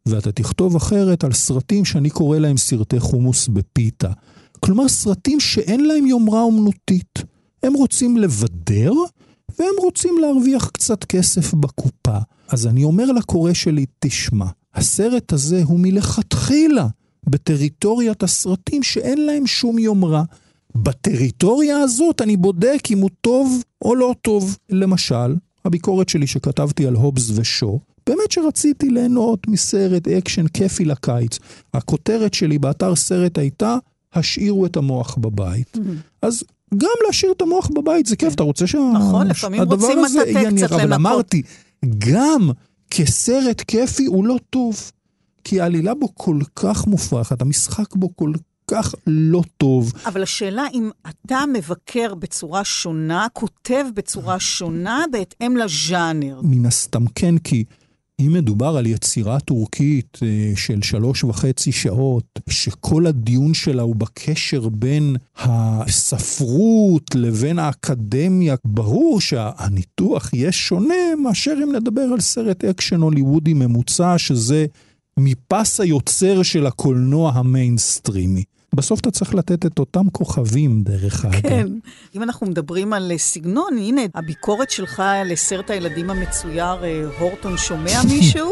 [0.07, 4.11] ואתה תכתוב אחרת על סרטים שאני קורא להם סרטי חומוס בפיתה.
[4.61, 7.19] כלומר, סרטים שאין להם יומרה אומנותית.
[7.63, 8.93] הם רוצים לבדר,
[9.59, 12.19] והם רוצים להרוויח קצת כסף בקופה.
[12.49, 16.87] אז אני אומר לקורא שלי, תשמע, הסרט הזה הוא מלכתחילה
[17.27, 20.23] בטריטוריית הסרטים שאין להם שום יומרה.
[20.75, 24.57] בטריטוריה הזאת אני בודק אם הוא טוב או לא טוב.
[24.71, 31.39] למשל, הביקורת שלי שכתבתי על הובס ושו, באמת שרציתי ליהנות מסרט אקשן כיפי לקיץ.
[31.75, 33.77] הכותרת שלי באתר סרט הייתה,
[34.17, 35.77] השאירו את המוח בבית.
[35.77, 36.21] Mm-hmm.
[36.23, 36.45] אז
[36.75, 39.77] גם להשאיר את המוח בבית זה כיף, אתה רוצה שהדבר נכון, מטאטא
[40.17, 40.73] קצת לנקות.
[40.73, 41.43] אבל אמרתי,
[41.99, 42.51] גם
[42.91, 44.91] כסרט כיפי הוא לא טוב.
[45.45, 48.33] כי העלילה בו כל כך מופרכת, המשחק בו כל
[48.71, 49.93] כך לא טוב.
[50.07, 56.41] אבל השאלה אם אתה מבקר בצורה שונה, כותב בצורה שונה בהתאם לז'אנר.
[56.43, 57.65] מן הסתם כן, כי
[58.21, 64.69] אם מדובר על יצירה טורקית אה, של שלוש וחצי שעות, שכל הדיון שלה הוא בקשר
[64.69, 73.55] בין הספרות לבין האקדמיה, ברור שהניתוח יהיה שונה מאשר אם נדבר על סרט אקשן הוליוודי
[73.55, 74.67] ממוצע, שזה
[75.19, 78.45] מפס הייצור של הקולנוע המיינסטרימי.
[78.75, 81.41] בסוף אתה צריך לתת את אותם כוכבים, דרך אגב.
[81.41, 81.67] כן.
[82.15, 88.51] אם אנחנו מדברים על סגנון, הנה, הביקורת שלך לסרט הילדים המצויר, אה, הורטון שומע מישהו?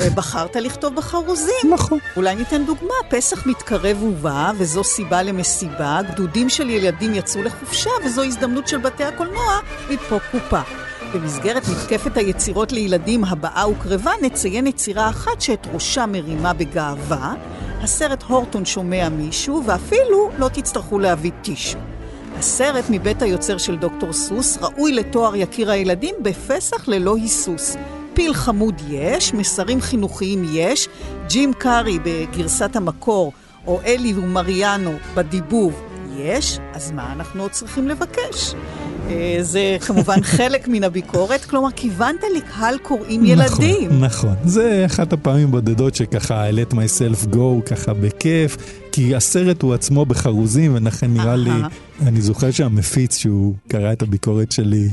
[0.00, 1.72] אה, בחרת לכתוב בחרוזים.
[1.74, 1.98] נכון.
[2.16, 8.22] אולי ניתן דוגמה, פסח מתקרב ובא, וזו סיבה למסיבה, גדודים של ילדים יצאו לחופשה, וזו
[8.22, 10.60] הזדמנות של בתי הקולנוע לדפוק קופה.
[11.14, 17.34] במסגרת מתקפת היצירות לילדים הבאה וקרבה, נציין יצירה אחת שאת ראשה מרימה בגאווה,
[17.82, 21.78] הסרט הורטון שומע מישהו, ואפילו לא תצטרכו להביא טישו.
[22.38, 27.76] הסרט מבית היוצר של דוקטור סוס ראוי לתואר יקיר הילדים בפסח ללא היסוס.
[28.14, 30.88] פיל חמוד יש, מסרים חינוכיים יש,
[31.28, 33.32] ג'ים קארי בגרסת המקור,
[33.66, 35.82] או אלי ומריאנו בדיבוב
[36.16, 38.54] יש, אז מה אנחנו עוד צריכים לבקש?
[39.10, 43.88] אה, זה כמובן חלק מן הביקורת, כלומר, כיוונת לקהל קוראים ילדים.
[43.88, 44.34] נכון, נכון.
[44.44, 48.56] זה אחת הפעמים בודדות שככה, I let myself go, ככה בכיף.
[48.96, 51.50] כי הסרט הוא עצמו בחרוזים, ולכן נראה לי,
[52.00, 54.88] אני זוכר שהמפיץ, שהוא קרא את הביקורת שלי,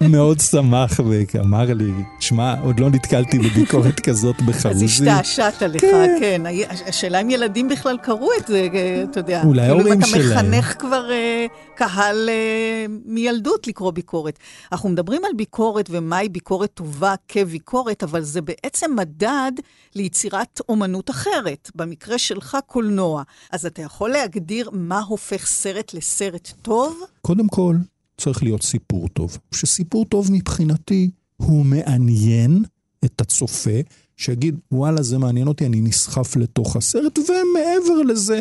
[0.00, 1.00] מאוד שמח
[1.34, 4.68] ואמר לי, שמע, עוד לא נתקלתי בביקורת כזאת בחרוזים.
[4.68, 6.16] אז השתעשעת לך, כן.
[6.20, 6.42] כן.
[6.86, 8.68] השאלה אם ילדים בכלל קראו את זה,
[9.10, 9.42] אתה יודע.
[9.44, 10.22] אולי כאילו, ההורים שלהם.
[10.22, 14.38] אם אתה מחנך כבר uh, קהל uh, מילדות לקרוא ביקורת.
[14.72, 19.52] אנחנו מדברים על ביקורת ומהי ביקורת טובה כביקורת, אבל זה בעצם מדד
[19.94, 21.70] ליצירת אומנות אחרת.
[21.74, 23.22] במקרה שלך, קולנוע.
[23.50, 27.00] אז אתה יכול להגדיר מה הופך סרט לסרט טוב?
[27.22, 27.76] קודם כל,
[28.16, 29.38] צריך להיות סיפור טוב.
[29.54, 32.64] שסיפור טוב מבחינתי הוא מעניין
[33.04, 33.80] את הצופה,
[34.16, 38.40] שיגיד, וואלה, זה מעניין אותי, אני נסחף לתוך הסרט, ומעבר לזה,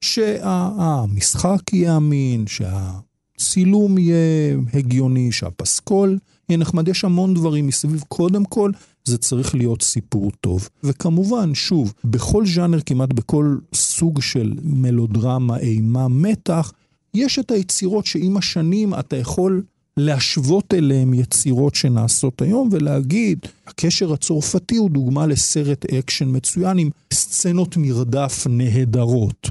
[0.00, 6.18] שהמשחק יהיה אמין, שהצילום יהיה הגיוני, שהפסקול
[6.48, 6.88] יהיה נחמד.
[6.88, 8.04] יש המון דברים מסביב.
[8.08, 8.70] קודם כל,
[9.06, 10.68] זה צריך להיות סיפור טוב.
[10.84, 16.72] וכמובן, שוב, בכל ז'אנר, כמעט בכל סוג של מלודרמה, אימה, מתח,
[17.14, 19.62] יש את היצירות שעם השנים אתה יכול
[19.96, 27.76] להשוות אליהם יצירות שנעשות היום ולהגיד, הקשר הצרפתי הוא דוגמה לסרט אקשן מצוין עם סצנות
[27.76, 29.50] מרדף נהדרות.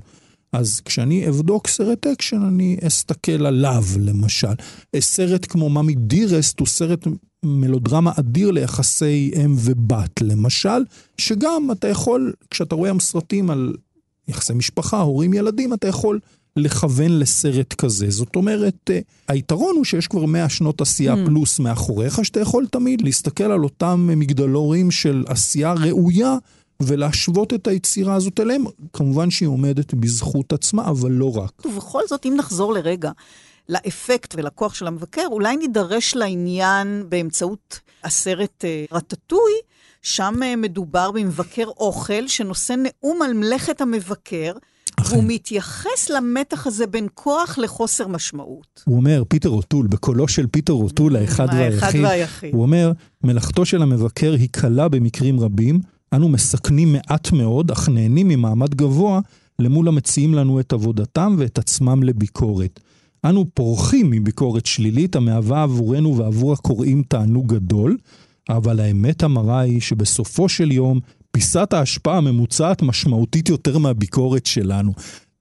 [0.54, 4.54] אז כשאני אבדוק סרט אקשן, אני אסתכל עליו, למשל.
[5.00, 7.08] סרט כמו Mommie Dearest הוא סרט
[7.46, 10.84] מלודרמה אדיר ליחסי אם ובת, למשל,
[11.18, 13.74] שגם אתה יכול, כשאתה רואה סרטים על
[14.28, 16.20] יחסי משפחה, הורים, ילדים, אתה יכול
[16.56, 18.10] לכוון לסרט כזה.
[18.10, 21.26] זאת אומרת, אה, היתרון הוא שיש כבר 100 שנות עשייה mm.
[21.26, 26.38] פלוס מאחוריך, שאתה יכול תמיד להסתכל על אותם מגדלורים של עשייה ראויה.
[26.80, 31.66] ולהשוות את היצירה הזאת אליהם, כמובן שהיא עומדת בזכות עצמה, אבל לא רק.
[31.66, 33.12] ובכל זאת, אם נחזור לרגע
[33.70, 39.52] לאפקט ולכוח של המבקר, אולי נידרש לעניין באמצעות הסרט אה, רטטוי,
[40.02, 44.54] שם אה, מדובר במבקר אוכל שנושא נאום על מלאכת המבקר.
[45.06, 48.84] והוא מתייחס למתח הזה בין כוח לחוסר משמעות.
[48.86, 52.92] הוא אומר, פיטר אוטול, בקולו של פיטר אוטול, האחד והיחיד, והיחיד, הוא אומר,
[53.24, 55.80] מלאכתו של המבקר היא קלה במקרים רבים,
[56.14, 59.20] אנו מסכנים מעט מאוד, אך נהנים ממעמד גבוה
[59.60, 62.80] למול המציעים לנו את עבודתם ואת עצמם לביקורת.
[63.26, 67.98] אנו פורחים מביקורת שלילית המהווה עבורנו ועבור הקוראים תענוג גדול,
[68.50, 71.00] אבל האמת המרה היא שבסופו של יום
[71.32, 74.94] פיסת ההשפעה הממוצעת משמעותית יותר מהביקורת שלנו.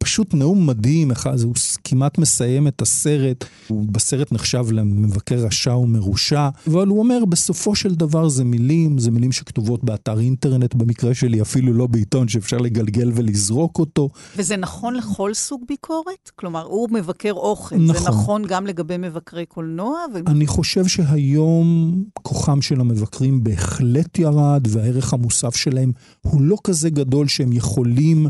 [0.04, 6.48] פשוט נאום מדהים, אחד, הוא כמעט מסיים את הסרט, הוא בסרט נחשב למבקר רשע ומרושע,
[6.66, 11.42] אבל הוא אומר, בסופו של דבר זה מילים, זה מילים שכתובות באתר אינטרנט, במקרה שלי
[11.42, 14.08] אפילו לא בעיתון שאפשר לגלגל ולזרוק אותו.
[14.36, 16.30] וזה נכון לכל סוג ביקורת?
[16.36, 18.02] כלומר, הוא מבקר אוכל, נכון.
[18.02, 19.98] זה נכון גם לגבי מבקרי קולנוע?
[20.14, 20.18] ו...
[20.26, 27.28] אני חושב שהיום כוחם של המבקרים בהחלט ירד, והערך המוסף שלהם הוא לא כזה גדול
[27.28, 28.26] שהם יכולים...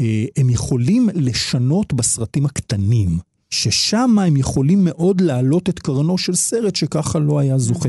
[0.00, 3.18] אה, הם יכולים לשנות בסרטים הקטנים,
[3.50, 7.88] ששם הם יכולים מאוד להעלות את קרנו של סרט שככה לא היה זוכה.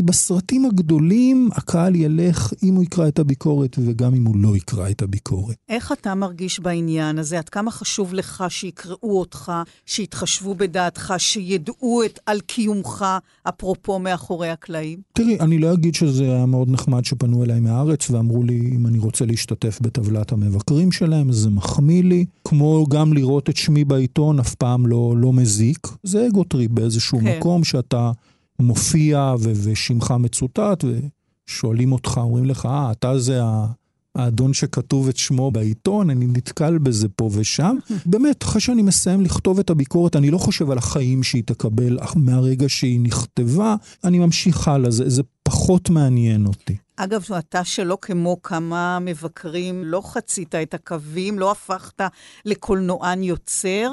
[0.00, 4.90] כי בסרטים הגדולים הקהל ילך אם הוא יקרא את הביקורת וגם אם הוא לא יקרא
[4.90, 5.56] את הביקורת.
[5.68, 7.38] איך אתה מרגיש בעניין הזה?
[7.38, 9.52] עד כמה חשוב לך שיקראו אותך,
[9.86, 13.04] שיתחשבו בדעתך, שידעו את, על קיומך,
[13.48, 14.98] אפרופו מאחורי הקלעים?
[15.12, 18.98] תראי, אני לא אגיד שזה היה מאוד נחמד שפנו אליי מהארץ ואמרו לי אם אני
[18.98, 22.24] רוצה להשתתף בטבלת המבקרים שלהם, זה מחמיא לי.
[22.44, 25.88] כמו גם לראות את שמי בעיתון, אף פעם לא, לא מזיק.
[26.02, 27.38] זה ego trip באיזשהו כן.
[27.38, 28.12] מקום שאתה...
[28.60, 30.84] מופיע ו- ושמך מצוטט,
[31.48, 33.40] ושואלים אותך, אומרים לך, אה, אתה זה
[34.14, 37.76] האדון שכתוב את שמו בעיתון, אני נתקל בזה פה ושם.
[38.06, 42.68] באמת, אחרי שאני מסיים לכתוב את הביקורת, אני לא חושב על החיים שהיא תקבל מהרגע
[42.68, 46.76] שהיא נכתבה, אני ממשיך הלאה, זה, זה פחות מעניין אותי.
[46.96, 52.00] אגב, אתה שלא כמו כמה מבקרים, לא חצית את הקווים, לא הפכת
[52.44, 53.92] לקולנוען יוצר.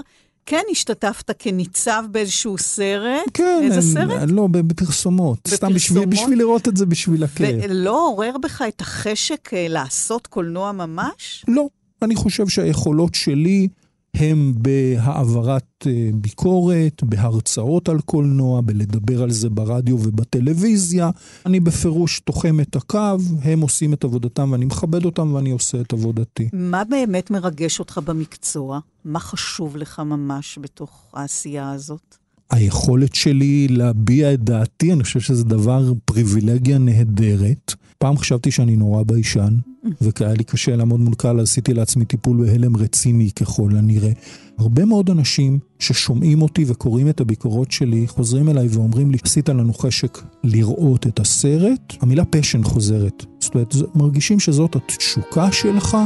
[0.49, 3.21] כן השתתפת כניצב באיזשהו סרט.
[3.33, 3.59] כן.
[3.63, 4.21] איזה סרט?
[4.27, 4.67] לא, בפרסומות.
[4.67, 5.47] בפרסומות?
[5.47, 7.55] סתם בשביל, בשביל לראות את זה בשביל הכיף.
[7.63, 11.45] ולא עורר בך את החשק אה, לעשות קולנוע ממש?
[11.47, 11.67] לא.
[12.01, 13.67] אני חושב שהיכולות שלי
[14.13, 21.09] הם בהעברת אה, ביקורת, בהרצאות על קולנוע, בלדבר על זה ברדיו ובטלוויזיה.
[21.45, 25.93] אני בפירוש תוחם את הקו, הם עושים את עבודתם ואני מכבד אותם ואני עושה את
[25.93, 26.49] עבודתי.
[26.53, 28.79] מה באמת מרגש אותך במקצוע?
[29.05, 32.15] מה חשוב לך ממש בתוך העשייה הזאת?
[32.49, 37.73] היכולת שלי להביע את דעתי, אני חושב שזה דבר, פריבילגיה נהדרת.
[37.97, 39.57] פעם חשבתי שאני נורא ביישן,
[40.01, 44.11] וכי היה לי קשה לעמוד מול קהל, עשיתי לעצמי טיפול בהלם רציני ככל הנראה.
[44.57, 49.73] הרבה מאוד אנשים ששומעים אותי וקוראים את הביקורות שלי, חוזרים אליי ואומרים לי, עשית לנו
[49.73, 53.25] חשק לראות את הסרט, המילה פשן חוזרת.
[53.39, 55.97] זאת אומרת, מרגישים שזאת התשוקה שלך,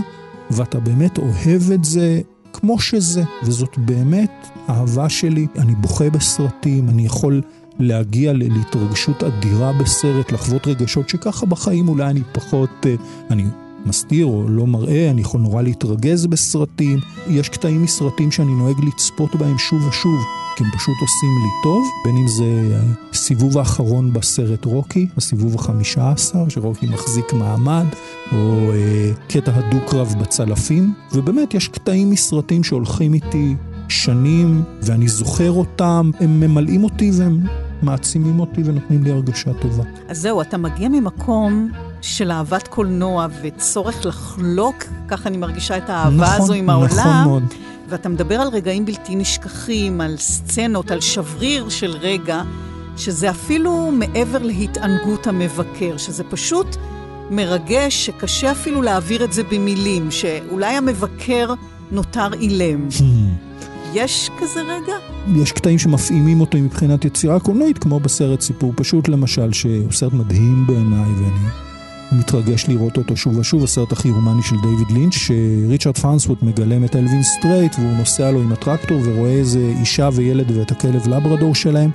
[0.51, 2.21] ואתה באמת אוהב את זה
[2.53, 4.31] כמו שזה, וזאת באמת
[4.69, 5.47] אהבה שלי.
[5.57, 7.41] אני בוכה בסרטים, אני יכול
[7.79, 12.95] להגיע להתרגשות אדירה בסרט, לחוות רגשות שככה בחיים אולי אני פחות, אה,
[13.29, 13.43] אני
[13.85, 16.99] מסתיר או לא מראה, אני יכול נורא להתרגז בסרטים.
[17.29, 20.21] יש קטעים מסרטים שאני נוהג לצפות בהם שוב ושוב,
[20.55, 22.79] כי הם פשוט עושים לי טוב, בין אם זה
[23.11, 27.85] הסיבוב האחרון בסרט רוקי, הסיבוב החמישה עשר, שרוקי מחזיק מעמד,
[28.31, 33.55] או אה, קטע הדו-קרב בצלפים, ובאמת יש קטעים מסרטים שהולכים איתי
[33.91, 37.39] שנים, ואני זוכר אותם, הם ממלאים אותי והם
[37.81, 39.83] מעצימים אותי ונותנים לי הרגשה טובה.
[40.07, 41.69] אז זהו, אתה מגיע ממקום
[42.01, 44.75] של אהבת קולנוע וצורך לחלוק,
[45.07, 46.87] ככה אני מרגישה את האהבה נכון, הזו עם העולם.
[46.89, 47.43] נכון מאוד.
[47.89, 52.41] ואתה מדבר על רגעים בלתי נשכחים, על סצנות, על שבריר של רגע,
[52.97, 56.75] שזה אפילו מעבר להתענגות המבקר, שזה פשוט
[57.31, 61.53] מרגש, שקשה אפילו להעביר את זה במילים, שאולי המבקר
[61.91, 62.87] נותר אילם.
[63.93, 64.93] יש כזה רגע?
[65.35, 70.67] יש קטעים שמפעימים אותי מבחינת יצירה קולנועית, כמו בסרט סיפור פשוט למשל, שהוא סרט מדהים
[70.67, 71.49] בעיניי, ואני
[72.11, 76.95] מתרגש לראות אותו שוב ושוב, הסרט הכי הומני של דיוויד לינץ', שריצ'רד פרנסוורת' מגלם את
[76.95, 81.89] אלווין סטרייט, והוא נוסע לו עם הטרקטור ורואה איזה אישה וילד ואת הכלב לברדור שלהם,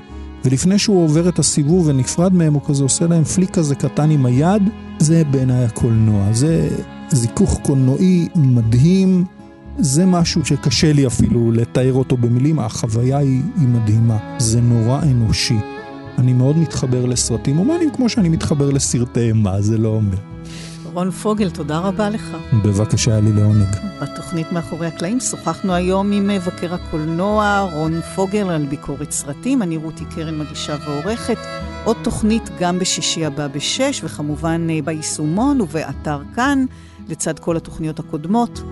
[0.44, 4.26] ולפני שהוא עובר את הסיבוב ונפרד מהם, הוא כזה עושה להם פליק כזה קטן עם
[4.26, 4.62] היד,
[4.98, 6.32] זה בעיניי הקולנוע.
[6.32, 6.68] זה
[7.10, 9.35] זיכוך קולנועי מדהים.
[9.78, 15.58] זה משהו שקשה לי אפילו לתאר אותו במילים, החוויה היא, היא מדהימה, זה נורא אנושי.
[16.18, 20.16] אני מאוד מתחבר לסרטים הומניים כמו שאני מתחבר לסרטי אימה, זה לא אומר.
[20.92, 22.36] רון פוגל, תודה רבה לך.
[22.64, 23.66] בבקשה, היה לי לעונג.
[24.02, 29.62] בתוכנית מאחורי הקלעים שוחחנו היום עם מבקר הקולנוע רון פוגל על ביקורת סרטים.
[29.62, 31.38] אני רותי קרן מגישה ועורכת.
[31.84, 36.64] עוד תוכנית גם בשישי הבא בשש, וכמובן ביישומון ובאתר כאן,
[37.08, 38.62] לצד כל התוכניות הקודמות.